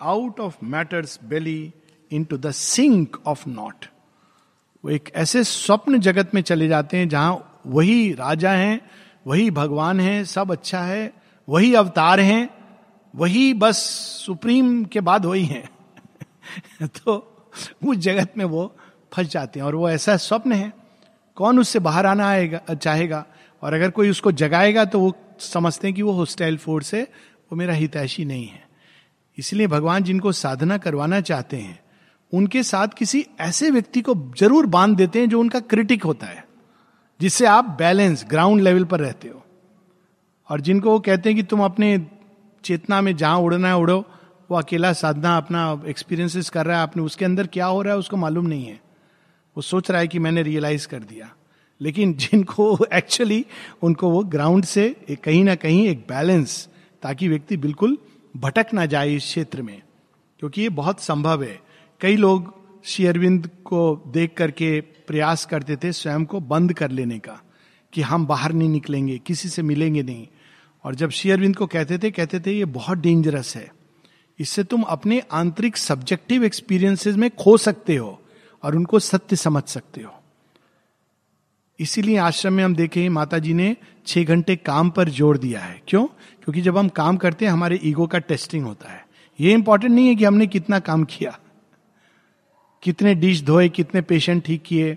out 0.00 0.40
of 0.40 0.64
matter's 0.64 1.18
matter's 1.22 1.81
belly 2.12 2.28
to 2.30 2.36
the 2.36 2.52
sink 2.52 3.06
of 3.28 3.38
naught. 3.44 3.86
वो 4.84 4.90
एक 4.90 5.12
ऐसे 5.14 5.44
स्वप्न 5.44 5.98
जगत 5.98 6.30
में 6.34 6.42
चले 6.42 6.68
जाते 6.68 6.96
हैं 6.96 7.08
जहाँ 7.08 7.60
वही 7.66 8.12
राजा 8.12 8.50
हैं, 8.50 8.80
वही 9.26 9.50
भगवान 9.50 10.00
हैं, 10.00 10.24
सब 10.24 10.52
अच्छा 10.52 10.80
है, 10.80 11.12
वही 11.48 11.74
अवतार 11.74 12.20
हैं, 12.20 12.50
वही 13.16 13.54
बस 13.54 13.76
सुप्रीम 14.26 14.84
के 14.84 15.00
बाद 15.00 15.26
वही 15.26 15.44
हैं। 15.44 15.70
तो 16.86 17.28
उस 17.86 17.96
जगत 17.96 18.32
में 18.38 18.44
वो 18.44 18.76
फंस 19.12 19.26
जाते 19.26 19.60
हैं 19.60 19.66
और 19.66 19.74
वो 19.74 19.90
ऐसा 19.90 20.16
स्वप्न 20.16 20.52
है। 20.52 20.72
कौन 21.34 21.58
उससे 21.58 21.78
बाहर 21.78 22.06
आना 22.06 22.28
आएगा, 22.28 22.74
चाहेगा? 22.74 23.26
और 23.62 23.72
अगर 23.72 23.90
कोई 23.90 24.10
उसको 24.10 24.32
जगाएगा 24.32 24.84
तो 24.84 25.00
वो 25.00 25.16
समझते 25.38 25.86
हैं 25.86 25.94
कि 25.96 26.02
वो 26.02 26.12
होस्टाइल 26.12 26.56
फोर्स 26.56 26.94
है, 26.94 27.02
वो 27.52 27.56
मेरा 27.56 27.74
हितैषी 27.74 28.24
नहीं 28.24 28.46
है। 28.46 28.68
इसलिए 29.38 29.66
भगवान 29.66 30.02
जिनको 30.02 30.32
साधना 30.32 30.78
करवाना 30.78 31.20
चाहते 31.20 31.56
हैं 31.56 31.82
उनके 32.32 32.62
साथ 32.62 32.88
किसी 32.88 33.26
ऐसे 33.40 33.70
व्यक्ति 33.70 34.00
को 34.00 34.14
ज़रूर 34.38 34.66
बाँध 34.66 34.96
देते 34.96 35.20
हैं 35.20 35.28
जो 35.28 35.40
उनका 35.40 35.60
क्रिटिक 35.60 36.04
होता 36.04 36.26
है, 36.26 36.44
जिससे 37.20 37.46
आप 37.46 37.64
बैलेंस 37.64 38.24
ग्राउंड 38.30 38.60
लेवल 38.60 38.84
पर 38.84 39.00
रहते 39.00 39.28
हो। 39.28 39.44
और 40.48 40.60
जिनको 40.60 40.90
वो 40.90 41.00
कहते 41.00 41.28
हैं 41.28 41.36
कि 41.36 41.42
तुम 41.42 41.60
अपने 41.60 42.06
चेतना 42.64 43.00
में 43.00 43.16
जहाँ 43.16 43.38
उड़ना 43.38 43.68
है 43.68 43.76
उड़ो, 43.76 44.04
वो 44.50 44.56
अकेला 44.56 44.92
साधना 44.92 45.36
अपना 45.36 45.82
एक्सपीरियंसेस 45.86 46.50
कर 46.50 46.66
रहा 46.66 46.76
है, 46.76 46.82
आपने 46.82 47.02
उसके 47.02 47.24
अंदर 47.24 47.46
क्या 47.46 47.66
हो 47.66 47.82
रहा 47.82 47.92
है 47.92 47.98
उसको 47.98 48.16
मालूम 48.16 48.46
नहीं 48.46 48.64
है। 48.64 48.80
वो 49.56 49.62
सोच 49.62 49.90
रहा 49.90 50.00
है 50.00 50.08
कि 50.08 50.18
मैंने 50.18 50.42
रियलाइज़ 50.42 50.88
कर 50.88 50.98
दिया। 50.98 51.34
लेकिन 51.80 52.14
जिनको 52.16 52.86
एक्चुअली 52.92 53.46
उनको 53.82 54.10
वो 54.10 54.24
ग्राउंड 54.24 54.64
से 54.64 54.88
कहीं 55.24 55.44
ना 55.44 55.54
कहीं 55.54 55.88
एक 55.88 55.98
बैलेंस 55.98 56.68
ताकि 57.02 57.28
व्यक्ति 57.28 57.56
बिल्कुल 57.56 57.98
भटक 58.36 58.66
ना 58.74 58.86
जाए 58.86 59.14
इस 59.14 59.22
क्षेत्र 59.22 59.62
में, 59.62 59.82
क्योंकि 60.38 60.62
ये 60.62 60.68
बहुत 60.68 61.00
संभव 61.00 61.42
है। 61.42 61.61
कई 62.02 62.16
लोग 62.16 62.54
शेयरविंद 62.84 63.50
को 63.64 64.04
देख 64.06 64.34
करके 64.36 64.80
प्रयास 64.80 65.44
करते 65.44 65.76
थे 65.76 65.92
स्वयं 65.92 66.24
को 66.24 66.40
बंद 66.40 66.72
कर 66.72 66.90
लेने 66.90 67.18
का, 67.18 67.42
कि 67.92 68.00
हम 68.00 68.26
बाहर 68.26 68.52
नहीं 68.52 68.68
निकलेंगे, 68.68 69.18
किसी 69.18 69.48
से 69.48 69.62
मिलेंगे 69.62 70.02
नहीं। 70.02 70.26
और 70.84 70.94
जब 70.94 71.10
शेयरविंद 71.10 71.56
को 71.56 71.66
कहते 71.66 71.98
थे 71.98 72.10
कहते 72.10 72.40
थे, 72.40 72.52
ये 72.52 72.64
बहुत 72.64 72.98
डेंजरस 72.98 73.56
है। 73.56 73.72
इससे 74.38 74.64
तुम 74.64 74.82
अपने 74.82 75.22
आंतरिक 75.32 75.76
सब्जेक्टिव 75.76 76.44
एक्सपीरियंसेस 76.44 77.16
में 77.16 77.30
खो 77.30 77.56
सकते 77.56 77.96
हो 77.96 78.22
और 78.62 78.76
उनको 78.76 78.98
सत्य 78.98 79.36
समझ 79.36 79.62
सकते 79.62 80.00
हो। 80.00 80.14
इसीलिए 81.80 82.16
आश्रम 82.16 82.52
में 82.52 82.64
हम 82.64 82.74
देखें 82.74 83.08
माता 83.08 83.38
जी 83.38 83.54
ने 83.54 83.76
छह 84.06 84.24
घंटे 84.24 84.56
काम 84.56 84.90
पर 84.90 85.08
ज़ोर 85.08 85.38
दिया 85.38 85.60
है। 85.60 85.82
क्यों? 85.88 86.06
क्योंकि 86.06 86.60
जब 86.60 86.78
हम 86.78 86.88
काम 86.88 87.16
करते 87.16 87.44
हैं, 87.44 87.52
हमारे 87.52 87.80
ईगो 87.84 88.06
का 88.06 88.18
टेस्टिंग 88.18 88.64
होता 88.64 88.90
है। 88.90 89.06
ये 89.40 89.52
इंपॉर्टेंट 89.52 89.92
नहीं 89.94 90.08
है 90.08 90.14
कि 90.14 90.24
हमने 90.24 90.46
कितना 90.46 90.78
काम 90.78 91.04
किया। 91.04 91.38
कितने 92.82 93.14
डिश 93.14 93.42
धोए, 93.44 93.68
कितने 93.68 94.00
पेशेंट 94.00 94.44
ठीक 94.44 94.62
किए। 94.62 94.96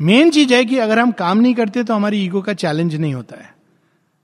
मेन 0.00 0.30
चीज़ 0.30 0.54
है 0.54 0.64
कि 0.64 0.78
अगर 0.78 0.98
हम 0.98 1.12
काम 1.12 1.38
नहीं 1.38 1.54
करते 1.54 1.84
तो 1.84 1.94
हमारी 1.94 2.24
ईगो 2.24 2.42
का 2.42 2.52
चैलेंज 2.54 2.94
नहीं 2.94 3.14
होता 3.14 3.36
है। 3.36 3.56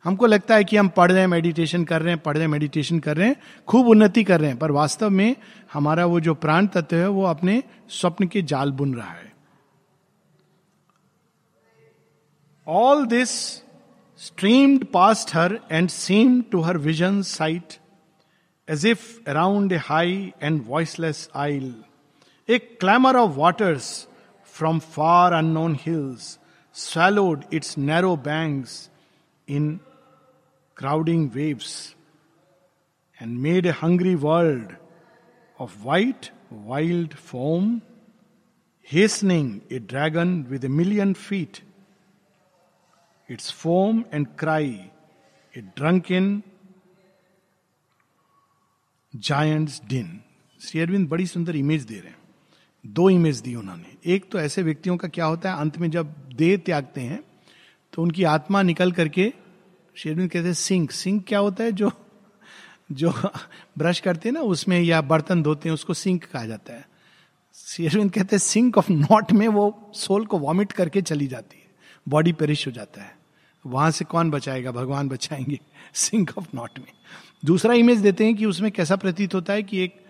हमको 0.04 0.26
लगता 0.26 0.54
है 0.54 0.64
कि 0.64 0.76
हम 0.76 0.88
पढ़ 0.88 1.10
रहे 1.10 1.20
हैं 1.20 1.28
मेडिटेशन 1.28 1.84
कर 1.84 2.02
रहे 2.02 2.12
हैं, 2.12 2.22
पढ़ 2.22 2.34
रहे 2.34 2.42
हैं 2.42 2.50
मेडिटेशन 2.50 2.98
कर 2.98 3.16
रहे 3.16 3.28
हैं, 3.28 3.36
खूब 3.68 3.88
उन्नति 3.88 4.24
कर 4.24 4.40
रहे 4.40 4.50
हैं। 4.50 4.58
पर 4.58 4.70
वास्तव 4.70 5.10
में 5.10 5.36
हमारा 5.72 6.04
वो 6.06 6.20
जो 6.20 6.34
प्राण 6.34 6.66
तत्व 6.66 6.96
है, 6.96 7.08
वो 7.08 7.24
अपने 7.24 7.62
स्वप्न 7.90 8.26
के 8.26 8.42
जाल 8.42 8.72
बुन 8.72 8.94
रहा 8.94 9.10
है। 9.10 9.32
All 12.66 13.06
this 13.06 13.30
streamed 14.20 14.84
past 14.84 15.34
her 15.34 15.58
and 15.72 15.88
seem 15.88 16.40
to 16.42 16.60
her 16.60 16.78
vision 16.78 17.20
sight 17.22 17.74
as 18.68 18.86
if 18.86 19.30
around 19.30 19.72
a 19.72 19.76
high 19.76 20.32
and 20.42 20.62
voiceless 20.66 21.28
isle 21.36 21.74
A 22.49 22.57
clamour 22.57 23.15
of 23.17 23.35
waters 23.35 24.07
from 24.55 24.79
far 24.95 25.33
unknown 25.33 25.75
hills 25.81 26.37
swallowed 26.75 27.45
its 27.51 27.77
narrow 27.77 28.15
banks 28.15 28.89
in 29.47 29.79
crowding 30.77 31.31
waves 31.31 31.95
and 33.19 33.41
made 33.41 33.65
a 33.65 33.73
hungry 33.73 34.15
world 34.15 34.75
of 35.59 35.83
white, 35.83 36.31
wild 36.49 37.17
foam, 37.17 37.81
hastening 38.81 39.61
a 39.69 39.79
dragon 39.79 40.47
with 40.49 40.63
a 40.63 40.69
million 40.69 41.13
feet. 41.13 41.61
Its 43.29 43.51
foam 43.51 44.05
and 44.11 44.35
cry, 44.37 44.91
a 45.53 45.61
drunken 45.61 46.31
giants 49.13 49.81
din 49.89 50.09
Sri 50.59 50.79
Aurobindo 50.81 51.07
बड़ी 51.09 51.25
सुंदर 51.27 51.55
image 51.55 51.83
दे 51.83 51.99
रहे 51.99 52.09
हैं 52.09 52.17
दो 52.86 53.10
image 53.10 53.40
दी 53.40 53.54
उन्होंने। 53.54 54.12
एक 54.14 54.30
तो 54.30 54.40
ऐसे 54.40 54.62
व्यक्तियों 54.62 54.96
का 54.96 55.08
क्या 55.08 55.24
होता 55.24 55.52
है, 55.52 55.60
अंत 55.60 55.78
में 55.78 55.90
जब 55.90 56.14
देह 56.36 56.56
त्यागते 56.56 57.00
हैं 57.00 57.22
तो 57.92 58.02
उनकी 58.02 58.24
आत्मा 58.24 58.62
निकल 58.62 58.92
करके 58.92 59.32
शेरविंद 59.94 60.30
कहते 60.30 60.46
हैं, 60.46 60.54
सिंक। 60.54 60.90
सिंक 60.90 61.24
क्या 61.28 61.38
होता 61.38 61.64
है 61.64 61.72
जो 61.72 61.90
जो 62.92 63.10
ब्रश 63.78 64.00
करते 64.00 64.28
हैं 64.28 64.34
ना, 64.34 64.40
उसमें 64.40 64.80
या 64.80 65.00
बर्तन 65.00 65.42
धोते 65.42 65.68
हैं, 65.68 65.74
उसको 65.74 65.94
सिंक 65.94 66.24
कहा 66.24 66.46
जाता 66.46 66.72
है। 66.72 66.88
शेरविंद 67.54 68.10
कहते 68.10 68.36
हैं, 68.36 68.40
सिंक 68.40 68.78
ऑफ़ 68.78 68.92
नॉट 68.92 69.32
में 69.32 69.48
वो 69.48 69.90
सोल 69.94 70.26
को 70.26 70.38
वॉमिट 70.38 70.72
करके 70.72 71.02
चली 71.02 71.26
जाती 71.26 71.56
है। 71.56 71.66
बॉडी 72.08 72.32
पेरिश 72.32 72.66
हो 72.66 72.72
जाता 72.72 73.02
है। 73.02 73.16
वहाँ 73.66 73.90
से 73.90 74.04
कौन 74.04 74.30
बचाएगा? 74.30 74.72
भगवान 74.72 75.08
बचाएँगे। 75.08 75.60
सिंक 75.94 76.30
ऑफ़ 76.38 76.46
नॉट 76.54 76.78
में। 76.78 76.92
दूसरा 77.44 77.74
इमेज 77.74 77.98
देते 77.98 78.24
हैं 78.24 78.34
कि 78.34 78.46
उसमें 78.46 78.70
कैसा 78.72 78.96
प्रतीत 78.96 79.34
होता 79.34 79.52
है 79.52 79.62
कि 79.62 79.78
एक 79.78 80.03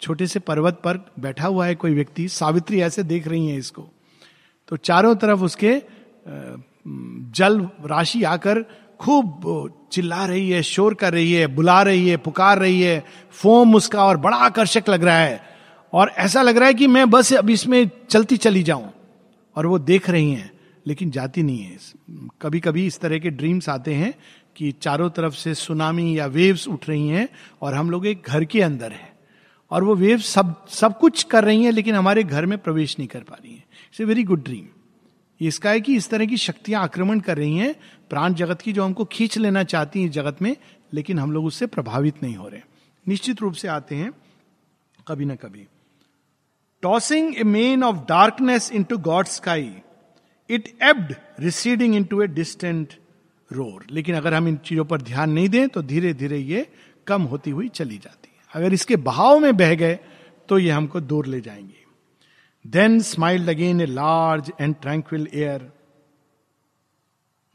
छोटे 0.00 0.26
से 0.26 0.38
पर्वत 0.38 0.80
पर 0.84 0.98
बैठा 1.20 1.46
हुआ 1.46 1.66
है 1.66 1.74
कोई 1.74 1.94
व्यक्ति, 1.94 2.28
सावित्री 2.28 2.80
ऐसे 2.80 3.02
देख 3.02 3.28
रही 3.28 3.48
है 3.48 3.56
इसको। 3.56 3.88
तो 4.68 4.76
चारों 4.76 5.14
तरफ़ 5.14 5.40
उसके 5.40 5.82
जल 7.34 7.60
राशि 7.86 8.22
आकर 8.22 8.64
खूब 9.00 9.88
चिल्ला 9.92 10.24
रही 10.26 10.50
है, 10.50 10.62
शोर 10.62 10.94
कर 10.94 11.12
रही 11.12 11.32
है, 11.32 11.46
बुला 11.46 11.82
रही 11.82 12.08
है, 12.08 12.16
पुकार 12.16 12.58
रही 12.58 12.80
है। 12.82 13.04
फोम 13.30 13.74
उसका 13.74 14.04
और 14.04 14.16
बड़ा 14.16 14.36
आकर्षक 14.36 14.88
लग 14.88 15.04
रहा 15.04 15.18
है। 15.18 15.40
और 15.92 16.08
ऐसा 16.08 16.42
लग 16.42 16.56
रहा 16.56 16.68
है 16.68 16.74
कि 16.74 16.86
मैं 16.86 17.10
बस 17.10 17.32
अब 17.32 17.50
इसमें 17.50 17.90
चलती 18.10 18.36
चली 18.36 18.62
जाऊँ 18.62 18.92
और 19.56 19.66
वो 19.66 19.78
देख 19.78 20.10
रही 20.10 20.30
हैं, 20.30 20.50
लेकिन 20.86 21.10
जाती 21.10 21.42
नहीं 21.42 21.58
है। 21.58 21.76
कभी 22.42 22.60
कभी 22.60 22.86
इस 22.86 23.00
तरह 23.00 23.18
के 23.18 23.30
ड्रीम्स 23.30 23.68
आते 23.68 23.94
हैं 23.94 24.14
कि 24.56 24.72
चारों 24.72 25.10
तरफ़ 25.10 25.34
से 25.34 25.54
सुनामी 25.54 26.18
या 26.18 26.26
वेव्स 26.26 26.68
उठ 26.68 26.88
रही 26.88 27.08
हैं 27.08 27.28
और 27.62 27.74
हम 27.74 27.90
लोग 27.90 28.06
एक 28.06 28.22
घर 28.26 28.44
के 28.44 28.62
अंदर 28.62 28.92
हैं। 28.92 29.17
और 29.70 29.84
वो 29.84 29.94
वेव 29.94 30.18
सब 30.18 30.66
सब 30.70 30.98
कुछ 30.98 31.22
कर 31.22 31.44
रही 31.44 31.64
हैं, 31.64 31.72
लेकिन 31.72 31.94
हमारे 31.94 32.22
घर 32.22 32.46
में 32.46 32.58
प्रवेश 32.58 32.98
नहीं 32.98 33.08
कर 33.08 33.20
पा 33.20 33.36
रही 33.36 33.52
हैं। 33.52 33.64
It's 33.86 34.00
a 34.00 34.04
very 34.04 34.24
good 34.24 34.44
dream 34.44 34.66
इसका 35.40 35.70
है 35.70 35.80
कि 35.80 35.96
इस 35.96 36.08
तरह 36.10 36.26
की 36.26 36.36
शक्तियाँ 36.36 36.82
आक्रमण 36.82 37.20
कर 37.20 37.36
रही 37.36 37.56
हैं। 37.56 37.74
प्राण 38.10 38.34
जगत 38.34 38.62
की 38.62 38.72
जो 38.72 38.84
हमको 38.84 39.04
खींच 39.04 39.38
लेना 39.38 39.62
चाहती 39.64 40.02
हैं 40.02 40.10
जगत 40.10 40.42
में, 40.42 40.56
लेकिन 40.92 41.18
हम 41.18 41.32
लोग 41.32 41.44
उससे 41.44 41.66
प्रभावित 41.66 42.22
नहीं 42.22 42.36
हो 42.36 42.48
रहे। 42.48 42.60
निश्चित 43.06 43.40
रूप 43.40 43.54
से 43.54 43.68
आते 43.68 43.94
हैं, 43.94 44.12
कभी 45.08 45.24
ना 45.24 45.34
कभी। 45.34 45.66
Tossing 46.82 47.36
a 47.38 47.42
mane 47.42 47.82
of 47.82 47.96
darkness 47.96 48.70
into 48.82 48.98
God 48.98 49.26
sky 49.26 49.72
it 50.50 50.68
ebbed 50.82 51.14
receding 51.40 51.94
into 52.04 52.22
a 52.22 52.26
distant 52.26 52.92
roar 53.50 53.86
लेकिन 53.90 54.14
अगर 54.14 54.34
हम 54.34 54.48
इन 54.48 54.56
चीज़ों 54.56 54.84
पर 54.84 55.02
ध्यान 55.02 55.30
नहीं 55.30 55.48
दें 55.48 55.68
तो 55.68 55.82
धीरे 55.82 56.12
धीरे 56.14 56.38
ये 56.38 56.66
कम 57.06 57.22
होती 57.22 57.50
हुई 57.50 57.68
चली 57.68 57.98
जाती 57.98 58.27
अगर 58.54 58.72
इसके 58.72 58.96
बहाव 58.96 59.38
में 59.38 59.56
बह 59.56 59.74
गए 59.74 59.98
तो 60.48 60.58
ये 60.58 60.70
हमको 60.70 61.00
दूर 61.00 61.26
ले 61.26 61.40
जाएँगे। 61.40 61.84
Then 62.66 63.00
smiled 63.00 63.48
again 63.48 63.80
a 63.80 63.86
large 63.86 64.52
and 64.60 64.76
tranquil 64.82 65.28
air 65.34 65.72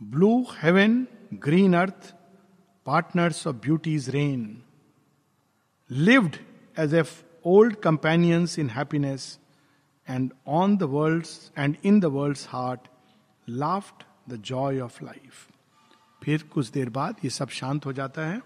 blue 0.04 0.46
heaven 0.62 1.08
green 1.34 1.74
earth 1.74 2.14
partners 2.86 3.48
of 3.48 3.56
beauty's 3.56 4.10
reign 4.10 4.64
lived 5.92 6.36
as 6.80 6.94
of 6.94 7.24
old 7.52 7.74
companions 7.82 8.54
in 8.58 8.68
happiness, 8.70 9.24
and 10.08 10.30
on 10.48 10.76
the 10.78 10.88
world's 10.88 11.32
and 11.58 11.76
in 11.84 11.98
the 12.00 12.12
world's 12.12 12.44
heart 12.52 12.86
laughed 13.48 14.06
the 14.32 14.38
joy 14.52 14.72
of 14.86 15.02
life. 15.02 15.42
फिर 16.24 16.44
कुछ 16.44 16.70
देर 16.72 16.90
बाद 16.90 17.16
ये 17.24 17.30
सब 17.30 17.50
शांत 17.50 17.86
हो 17.86 17.94
जाता 17.94 18.22
है। 18.22 18.42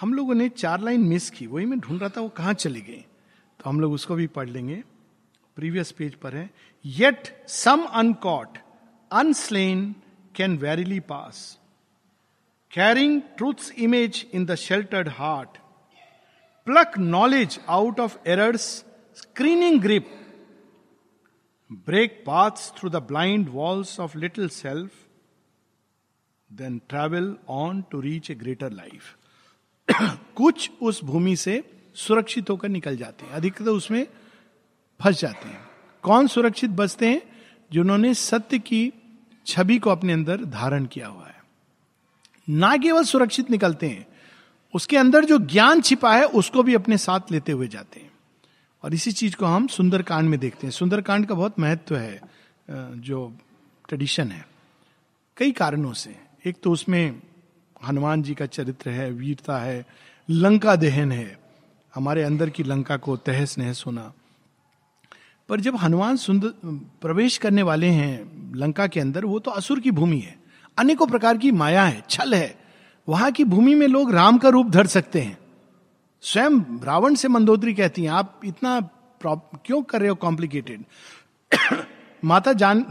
हम 0.00 0.14
लोगों 0.14 0.34
ने 0.34 0.48
चार 0.48 0.80
लाइन 0.80 1.00
मिस 1.00 1.30
की, 1.30 1.46
वही 1.46 1.66
मैं 1.66 1.78
ढूंढ 1.80 2.00
रहा 2.00 2.08
था 2.08 2.20
वो 2.20 2.28
कहाँ 2.28 2.54
चली 2.54 2.80
गई। 2.80 3.04
तो 3.60 3.70
हम 3.70 3.80
लोग 3.80 3.92
उसको 3.92 4.14
भी 4.14 4.26
पढ़ 4.26 4.48
लेंगे। 4.48 4.82
प्रीवियस 5.56 5.90
पेज 5.92 6.14
पर 6.14 6.34
है। 6.34 6.50
Yet 6.84 7.48
some 7.48 7.84
uncaught 7.84 8.58
unslain 9.10 9.94
can 10.36 10.56
verily 10.58 11.00
pass 11.00 11.58
carrying 12.70 13.20
truth's 13.36 13.70
image 13.78 14.26
in 14.34 14.46
the 14.46 14.54
sheltered 14.54 15.08
heart 15.08 15.58
pluck 16.66 16.98
knowledge 16.98 17.60
out 17.68 18.00
of 18.00 18.16
error's 18.26 18.62
screening 19.16 19.80
grip 19.82 20.14
break 21.86 22.22
paths 22.26 22.72
through 22.76 22.90
the 22.90 22.96
blind 22.96 23.48
walls 23.48 24.00
of 24.00 24.18
little 24.18 24.48
self 24.48 24.90
then 26.52 26.78
travel 26.88 27.36
on 27.48 27.82
to 27.82 28.00
reach 28.00 28.30
a 28.30 28.34
greater 28.34 28.72
life 28.72 29.16
कुछ 30.34 30.70
उस 30.82 31.04
भूमि 31.04 31.36
से 31.36 31.70
सुरक्षित 31.94 32.50
होकर 32.50 32.68
निकल 32.68 32.96
जाते 32.96 33.24
हैं। 33.24 33.32
अधिकतर 33.32 33.70
उसमें 33.70 34.06
फंस 35.02 35.20
जाते 35.20 35.48
हैं। 35.48 35.66
कौन 36.02 36.26
सुरक्षित 36.26 36.70
बचते 36.70 37.08
हैं? 37.08 37.22
जिन्होंने 37.72 38.14
सत्य 38.14 38.58
की 38.58 38.92
छवि 39.46 39.78
को 39.78 39.90
अपने 39.90 40.12
अंदर 40.12 40.44
धारण 40.44 40.86
किया 40.86 41.08
हुआ 41.08 41.26
है। 41.26 41.44
ना 42.48 42.76
केवल 42.76 43.04
सुरक्षित 43.04 43.50
निकलते 43.50 43.88
हैं, 43.88 44.06
उसके 44.74 44.96
अंदर 44.96 45.24
जो 45.24 45.38
ज्ञान 45.38 45.80
छिपा 45.80 46.16
है, 46.16 46.24
उसको 46.24 46.62
भी 46.62 46.74
अपने 46.74 46.98
साथ 46.98 47.20
लेते 47.30 47.52
हुए 47.52 47.68
जाते 47.68 48.00
हैं। 48.00 48.10
और 48.84 48.94
इसी 48.94 49.12
चीज़ 49.12 49.36
को 49.36 49.46
हम 49.46 49.66
सुंदरकांड 49.66 50.28
में 50.28 50.40
देखते 50.40 50.66
हैं। 50.66 50.72
सुंदरकांड 50.72 51.26
का 51.26 51.34
बहुत 51.34 51.60
महत्व 51.60 51.96
है 51.96 52.20
जो 52.70 53.36
ट्रेडिशन 53.88 54.28
है, 54.28 54.48
कई 55.36 55.52
कारणों 55.52 55.92
से। 55.92 56.20
एक 56.46 56.56
तो 56.62 56.72
उसमें 56.72 57.22
हनुमान 57.86 58.22
जी 58.22 58.34
का 58.34 58.46
चरित्र 58.46 58.90
है, 58.90 59.10
वीरता 59.10 59.58
है, 59.58 59.86
लंका 60.30 60.76
दहन 60.76 61.12
है। 61.12 61.38
हमारे 61.94 62.22
अंदर 62.22 62.50
की 62.50 62.62
लंका 62.62 62.96
को 62.96 63.16
तहस 63.16 63.58
नहस 63.58 63.84
होना। 63.86 64.12
पर 65.48 65.60
जब 65.60 65.76
हनुमान 65.76 66.16
सुंदर 66.16 66.48
प्रवेश 67.02 67.38
करने 67.38 67.62
वाले 67.62 67.86
हैं 67.86 68.38
लंका 68.56 68.86
के 68.86 69.00
अंदर, 69.00 69.24
वो 69.24 69.38
तो 69.38 69.50
असुर 69.50 69.80
की 69.80 69.90
भूमि 69.90 70.18
है। 70.18 70.38
अनेकों 70.78 71.06
प्रकार 71.06 71.38
की 71.38 71.52
माया 71.52 71.84
है, 71.84 72.04
छल 72.10 72.34
है। 72.34 72.58
वहाँ 73.08 73.32
की 73.32 73.44
भूमि 73.44 73.74
में 73.74 73.86
लोग 73.86 74.12
राम 74.12 74.38
का 74.38 74.48
रूप 74.48 74.66
धर 74.66 74.86
सकते 74.86 75.20
हैं। 75.20 75.38
स्वयं 76.22 76.60
रावण 76.60 77.14
से 77.14 77.28
मंदोदरी 77.28 77.74
कहती 77.74 78.02
हैं, 78.02 78.10
आप 78.10 78.40
इतना 78.44 78.88
क्यों 79.26 79.82
कर 79.82 80.00
रहे 80.00 80.08
हो 80.08 80.14
कॉम्प्लिकेटेड 80.14 80.84
माता 82.24 82.52
जान 82.52 82.84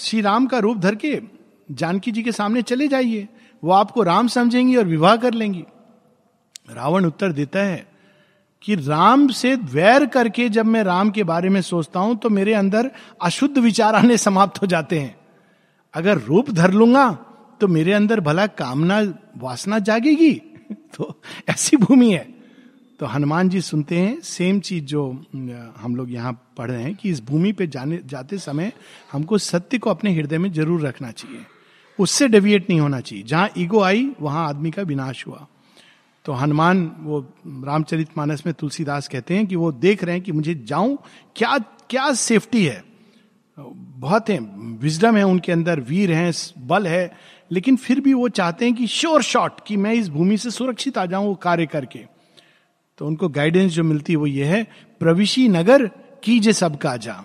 श्री 0.00 0.20
राम 0.20 0.46
का 0.46 0.58
रूप 0.58 0.78
धर 0.78 0.94
के 0.94 1.22
जानकी 1.70 2.12
जी 2.12 2.22
के 2.22 2.32
सामने 2.32 2.62
चले 2.62 2.88
जाइए। 2.88 3.28
वो 3.62 3.72
आपको 3.72 4.02
राम 4.02 4.28
समझेंगी 4.28 4.76
और 4.76 4.84
विवाह 4.84 5.16
कर 5.16 5.34
लेंगी। 5.34 5.64
रावण 6.70 7.04
उत्तर 7.04 7.32
देता 7.32 7.58
है 7.58 7.86
कि 8.62 8.74
राम 8.74 9.28
से 9.28 9.54
वैर 9.54 10.06
करके 10.06 10.48
जब 10.48 10.66
मैं 10.66 10.82
राम 10.84 11.10
के 11.10 11.24
बारे 11.24 11.48
में 11.48 11.60
सोचता 11.62 12.00
हूँ 12.00 12.16
तो 12.16 12.30
मेरे 12.30 12.54
अंदर 12.54 12.90
अशुद्ध 13.22 13.58
विचार 13.58 13.94
आने 13.94 14.16
समाप्त 14.16 14.62
हो 14.62 14.66
जाते 14.66 14.98
हैं। 14.98 15.16
अगर 15.94 16.18
रूप 16.18 16.50
धर 16.50 16.72
लूँगा 16.72 17.10
तो 17.60 17.68
मेरे 17.68 17.92
अंदर 17.92 18.20
भला 18.20 18.46
कामना, 18.46 19.00
वासना 19.38 19.78
जागेगी। 19.78 20.32
तो 20.96 21.20
ऐसी 21.48 21.76
भूमि 21.76 22.10
है। 22.12 22.26
तो 23.00 23.06
हनुमान 23.06 23.48
जी 23.48 23.60
सुनते 23.60 23.98
हैं, 23.98 24.20
सेम 24.20 24.60
चीज़ 24.60 24.84
जो 24.84 25.02
हम 25.76 25.94
लोग 25.96 26.10
यहाँ 26.12 26.32
पढ़ 26.58 26.70
रहे 26.70 26.82
हैं 26.82 26.94
कि 26.94 27.10
इस 27.10 27.22
भूमि 27.24 27.52
पे 27.52 27.66
जाने, 27.66 28.00
जाते 28.04 28.38
समय 28.38 28.72
हमको 29.12 29.38
सत्य 29.38 29.78
को 29.78 29.90
अपने 29.90 30.14
हृदय 30.14 30.38
में 30.38 30.52
ज़रूर 30.52 30.86
रखना 30.86 31.10
चाहिए। 31.10 31.44
उससे 31.98 32.28
डेविएट 32.28 32.70
नहीं 32.70 32.80
होना 32.80 33.00
चाहिए। 33.00 33.24
जहाँ 33.24 33.50
ईगो 33.58 33.80
आई, 33.80 34.10
वहाँ 34.20 34.48
आदमी 34.48 34.70
का 34.70 34.82
विनाश 34.82 35.26
हुआ। 35.26 35.46
तो 36.24 36.32
हनुमान, 36.32 36.96
वो 36.98 37.20
रामचरित 37.46 38.08
मानस 38.18 38.42
में 38.46 38.54
तुलसीदास 38.54 39.08
कहते 39.08 39.36
हैं 39.36 39.46
कि 39.46 39.56
वो 39.56 39.72
देख 39.72 40.04
रहे 40.04 40.14
हैं 40.14 40.24
कि 40.24 40.32
मुझे 40.32 40.54
जाऊँ, 40.54 40.98
क्या 41.36 41.58
क्या 41.58 42.12
सेफ्टी 42.12 42.64
है? 42.64 42.84
बहुत 43.58 44.30
है 44.30 44.38
विजडम 44.78 45.16
है 45.16 45.22
उनके 45.22 45.52
अंदर, 45.52 45.80
वीर 45.80 46.12
है, 46.12 46.32
बल 46.58 46.86
है, 46.86 47.16
लेकिन 47.52 47.76
फिर 47.76 48.00
भी 48.00 48.14
वो 48.14 48.28
चाहते 48.28 48.64
हैं 48.64 48.74
कि 48.74 48.86
श्योर 48.86 49.22
शॉट 49.22 49.52
कि 49.66 49.76
मैं 49.76 49.94
इस 49.94 50.08
भूमि 50.08 50.36
से 50.36 50.50
सुरक्षित 50.50 50.98
आ 50.98 51.06
जाऊँ 51.06 51.26
वो 51.26 51.34
कार्य 51.34 51.66
करके। 51.66 51.98
तो 52.98 53.06
उनको 53.06 53.28
गाइडेंस 53.28 53.72
जो 53.72 53.84
मिलती 53.84 54.12
है 54.12 54.16
वो 54.16 54.26
ये 54.26 54.44
है 54.44 54.66
प्रविशी 55.00 55.48
नगर, 55.48 55.86
कीजे 56.22 56.52
सबका 56.52 56.96
जा। 56.96 57.24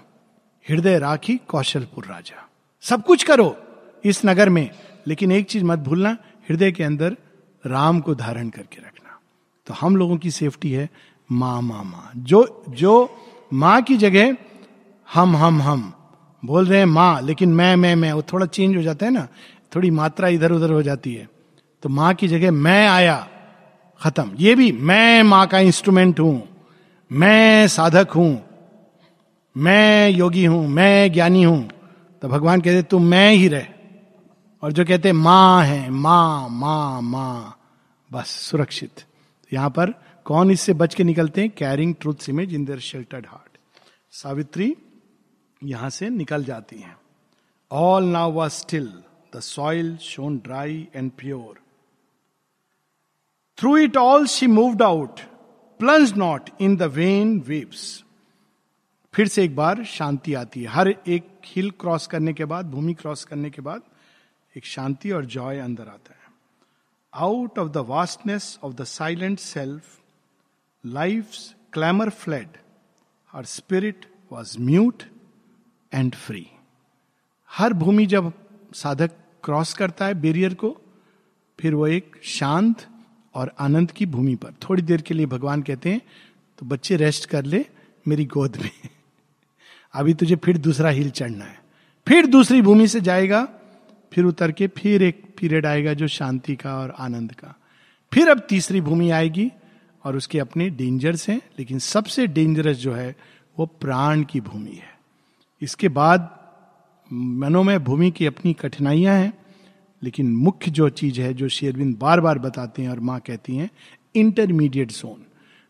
हृदय 0.70 1.00
राखी 1.00 1.40
कौशलपुर 1.48 2.06
राजा। 2.06 2.50
सब 2.82 3.04
कुछ 3.04 3.24
करो। 3.24 3.58
इस 4.04 4.22
नगर 4.26 4.50
में। 4.50 4.70
लेकिन 5.08 5.32
एक 5.32 5.50
चीज़ 5.50 5.64
मत 5.64 5.80
भूलना, 5.80 6.18
हृदय 6.50 6.72
के 6.72 6.84
अंदर 6.84 7.16
राम 7.64 8.00
को 8.00 8.16
धारण 8.16 8.50
करके 8.50 8.78
रखना। 8.78 9.20
तो 9.68 9.74
हम 9.74 9.96
लोगों 9.96 10.18
की 10.18 10.32
सेफ्टी 10.32 10.72
है 10.72 10.90
माँ 11.30 11.62
माँ 11.62 11.84
माँ। 11.84 12.12
जो 12.16 12.64
जो 12.70 13.10
माँ 13.54 13.82
की 13.82 13.98
जगह 13.98 14.36
हम 15.08 15.36
हम 15.36 15.62
हम 15.62 15.92
बोल 16.44 16.66
रहे 16.66 16.80
हैं 16.80 16.86
माँ, 16.86 17.22
लेकिन 17.22 17.50
मैं 17.50 17.76
मैं 17.76 17.96
मैं, 17.96 18.12
वो 18.14 18.22
थोड़ा 18.24 18.46
चेंज 18.46 18.76
हो 18.78 18.82
जाता 18.82 19.06
है 19.06 19.12
ना, 19.12 19.28
थोड़ी 19.76 19.92
मात्रा 19.92 20.28
इधर 20.28 20.52
उधर 20.52 20.72
हो 20.72 20.82
जाती 20.82 21.14
है। 21.14 21.28
तो 21.84 21.90
माँ 21.90 22.14
की 22.14 22.28
जगह 22.28 22.52
मैं 22.52 22.88
आया, 22.88 23.28
खत्म। 24.02 24.32
ये 24.40 24.56
भी 24.56 24.72
मैं 24.72 25.24
माँ 25.24 25.46
का 25.48 25.60
इंस्ट्रूमेंट 25.60 26.20
हूँ, 26.20 26.42
मैं 27.12 27.68
साधक 27.68 28.12
हूँ, 28.12 28.42
मैं 29.56 30.10
योगी 30.10 30.46
हूँ, 30.46 30.68
मैं 30.68 31.12
ज्ञानी 31.14 31.44
हूँ। 31.44 31.68
तो 32.22 32.28
भगवान 32.28 32.62
कहते 32.62 32.82
तू 32.82 33.00
मैं 33.00 33.32
ही 33.32 33.48
रह। 33.48 33.68
और 34.64 34.72
जो 34.72 34.86
कहते 34.86 35.12
माँ 35.12 35.64
है 35.66 35.90
माँ 35.90 36.50
माँ 36.50 37.02
माँ 37.02 37.60
बस 38.12 38.28
सुरक्षित। 38.28 39.04
यहाँ 39.52 39.70
पर 39.70 39.94
कौन 40.26 40.52
इससे 40.52 40.74
बच 40.74 40.96
के 40.96 41.04
निकलते 41.04 41.42
हैं? 41.42 41.50
Carrying 41.50 41.96
truth 42.02 42.30
image 42.30 42.54
in 42.54 42.66
their 42.66 42.80
sheltered 42.80 43.26
heart 43.30 43.58
Savitri 44.12 44.76
यहाँ 45.62 45.90
से 45.90 46.10
निकल 46.10 46.44
जाती 46.44 46.80
हैं। 46.80 46.96
All 47.72 48.04
now 48.04 48.32
was 48.32 48.54
still 48.54 48.92
the 49.34 49.42
soil 49.42 49.88
shone 49.98 50.34
dry 50.40 50.88
and 50.94 51.12
pure. 51.18 51.56
Through 53.58 53.78
it 53.86 53.96
all, 53.98 54.26
she 54.34 54.48
moved 54.48 54.82
out, 54.88 55.22
plunge 55.80 56.14
not 56.18 56.50
in 56.62 56.76
the 56.78 56.84
vain 56.96 57.40
waves 57.48 58.04
फिर 59.14 59.28
से 59.28 59.44
एक 59.44 59.56
बार 59.56 59.84
शांति 59.84 60.34
आती 60.34 60.62
है। 60.64 60.68
हर 60.68 60.88
एक 60.88 61.30
हिल 61.46 61.72
क्रॉस 61.80 62.08
करने 62.08 62.34
के 62.34 62.46
बाद 62.46 62.70
भूमि 62.72 62.94
क्रॉस 62.94 63.24
करने 63.24 63.50
के 63.50 63.62
बाद 63.62 63.82
एक 64.58 64.66
शांति 64.66 65.12
और 65.12 65.26
जॉय 65.26 65.60
अंदर 65.60 65.88
आता 65.88 66.14
है। 66.14 66.32
Out 67.14 67.60
of 67.60 67.70
the 67.70 67.78
vastness 67.78 68.60
of 68.64 68.74
the 68.74 68.84
silent 68.84 69.40
self 69.40 70.00
life 70.86 71.30
clamour 71.74 72.10
fled 72.10 72.48
her 73.32 73.46
spirit 73.46 74.06
was 74.32 74.60
mute 74.60 75.04
and 75.94 76.16
free 76.16 76.48
हर 77.52 77.74
भूमि 77.74 78.06
जब 78.06 78.34
साधक 78.74 79.12
क्रॉस 79.44 79.74
करता 79.74 80.06
है 80.06 80.14
बेरियर 80.14 80.54
को, 80.54 80.82
फिर 81.60 81.76
वो 81.76 81.88
एक 81.88 82.16
शांत 82.24 82.88
और 83.34 83.56
आनंद 83.60 83.92
की 83.92 84.06
भूमि 84.06 84.36
पर। 84.36 84.54
थोड़ी 84.54 84.82
देर 84.82 85.02
के 85.02 85.14
लिए 85.14 85.26
भगवान 85.26 85.62
कहते 85.62 85.92
हैं 85.92 86.02
तो 86.60 86.66
बच्चे 86.66 86.96
रेस्ट 86.96 87.26
कर 87.26 87.46
ले 87.46 87.66
मेरी 88.08 88.26
गोद 88.26 88.58
में। 88.58 88.72
अभी 89.94 90.14
तुझे 90.14 90.36
फिर 90.36 90.58
दूसरा 90.58 90.90
हिल 90.90 91.10
चढ़ना 91.10 91.46
है। 91.46 91.64
फिर 92.08 92.26
दूसरी 92.26 92.62
भूमि 92.62 92.88
से 92.88 93.02
जाएगा 93.02 93.60
फिर 94.14 94.26
उतर 94.26 94.52
के 94.52 94.68
फिर 94.68 95.04
एक 95.04 95.24
पीरियड 95.40 95.66
आएगा 95.66 95.94
जो 95.94 96.08
शांति 96.08 96.56
का 96.56 96.78
और 96.78 96.94
आनंद 97.00 97.32
का। 97.32 97.56
फिर 98.12 98.30
अब 98.30 98.46
तीसरी 98.50 98.82
भूमि 98.82 99.10
आएगी 99.10 99.52
और 100.06 100.16
उसके 100.18 100.40
अपने 100.40 100.70
डेंजर्स 100.70 101.30
हैं, 101.30 101.42
लेकिन 101.60 101.80
सबसे 101.80 102.28
डेंजरस 102.28 102.78
जो 102.78 102.94
है, 102.94 103.16
वो 103.58 103.66
प्राण 103.66 104.24
की 104.24 104.42
भूमि 104.42 104.72
है। 104.72 104.92
इसके 105.62 105.90
बाद 105.90 106.30
मनोमय 107.12 107.80
भूमि 107.80 108.12
की 108.12 108.26
अपनी 108.26 108.54
कठिनाइयाँ 108.54 109.16
हैं, 109.16 109.34
लेकिन 110.04 110.36
मुख्य 110.36 110.72
जो 110.72 110.90
चीज़ 110.90 111.22
है, 111.22 111.34
जो 111.34 111.50
शेरविंद 111.50 111.98
बार 111.98 112.22
बार 112.22 112.40
बताते 112.40 112.82
हैं 112.82 112.90
और 112.90 113.00
माँ 113.00 113.20
कहती 113.20 113.56
हैं 113.56 113.70
इंटरमीडिएट 114.16 114.92
जोन 114.92 115.26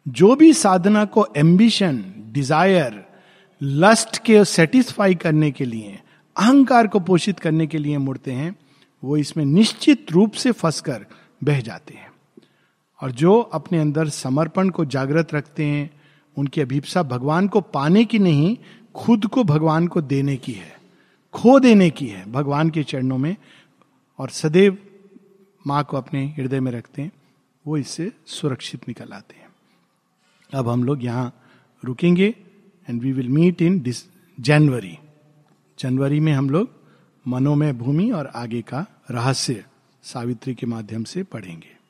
जो 0.05 0.35
भी 0.35 0.53
साधना 0.53 1.05
को 1.05 1.27
एम्बिशन 1.37 2.03
डिज़ायर 2.31 3.03
लस्ट 3.61 4.17
के 4.17 4.43
सेटिस्फाई 4.45 5.15
करने 5.15 5.51
के 5.51 5.65
लिए 5.65 5.99
अहंकार 6.37 6.87
को 6.87 6.99
पोषित 6.99 7.39
करने 7.39 7.67
के 7.67 7.77
लिए 7.77 7.97
मुड़ते 7.97 8.31
हैं, 8.31 8.55
वो 9.03 9.17
इसमें 9.17 9.45
निश्चित 9.45 10.11
रूप 10.11 10.31
से 10.31 10.51
फंसकर 10.51 11.05
बह 11.43 11.61
जाते 11.61 11.93
हैं। 11.93 12.13
और 13.01 13.11
जो 13.11 13.39
अपने 13.39 13.79
अंदर 13.79 14.09
समर्पण 14.09 14.69
को 14.69 14.85
जागृत 14.85 15.33
रखते 15.33 15.65
हैं, 15.65 15.89
उनकी 16.37 16.61
अभिप्सा 16.61 17.03
भगवान 17.03 17.47
को 17.47 17.61
पाने 17.61 18.05
की 18.05 18.19
नहीं, 18.19 18.57
खुद 18.95 19.25
को 19.25 19.43
भगवान 19.43 19.87
को 19.87 20.01
देने 20.01 20.37
की 20.37 20.51
है। 20.51 20.79
खो 21.33 21.59
देने 21.59 21.89
की 21.89 22.07
है 22.07 22.31
भगवान 22.31 22.69
के 22.69 22.83
चरणों 22.83 23.17
में, 23.17 23.35
और 24.19 24.29
सदैव 24.29 24.77
माँ 25.67 25.83
को 25.83 25.97
अपने 25.97 26.25
हृदय 26.37 26.59
में 26.59 26.71
रखते 26.71 27.01
हैं, 27.01 27.11
वो 27.67 27.77
इससे 27.77 28.11
सुरक्षित 28.25 28.87
निकल 28.87 29.09
आते 29.13 29.35
हैं। 29.35 29.47
अब 30.53 30.69
हम 30.69 30.83
लोग 30.83 31.03
यहाँ 31.03 31.41
रुकेंगे 31.85 32.35
and 32.89 33.01
we 33.01 33.11
will 33.11 33.29
meet 33.29 33.61
in 33.61 33.93
January 34.39 34.97
जनवरी 35.79 36.19
में 36.19 36.33
हम 36.33 36.49
लोग 36.49 36.69
मनोमय 37.27 37.73
भूमि 37.73 38.11
और 38.11 38.27
आगे 38.27 38.61
का 38.61 38.85
रहस्य 39.11 39.65
सावित्री 40.03 40.55
के 40.55 40.65
माध्यम 40.65 41.03
से 41.03 41.23
पढ़ेंगे। 41.23 41.82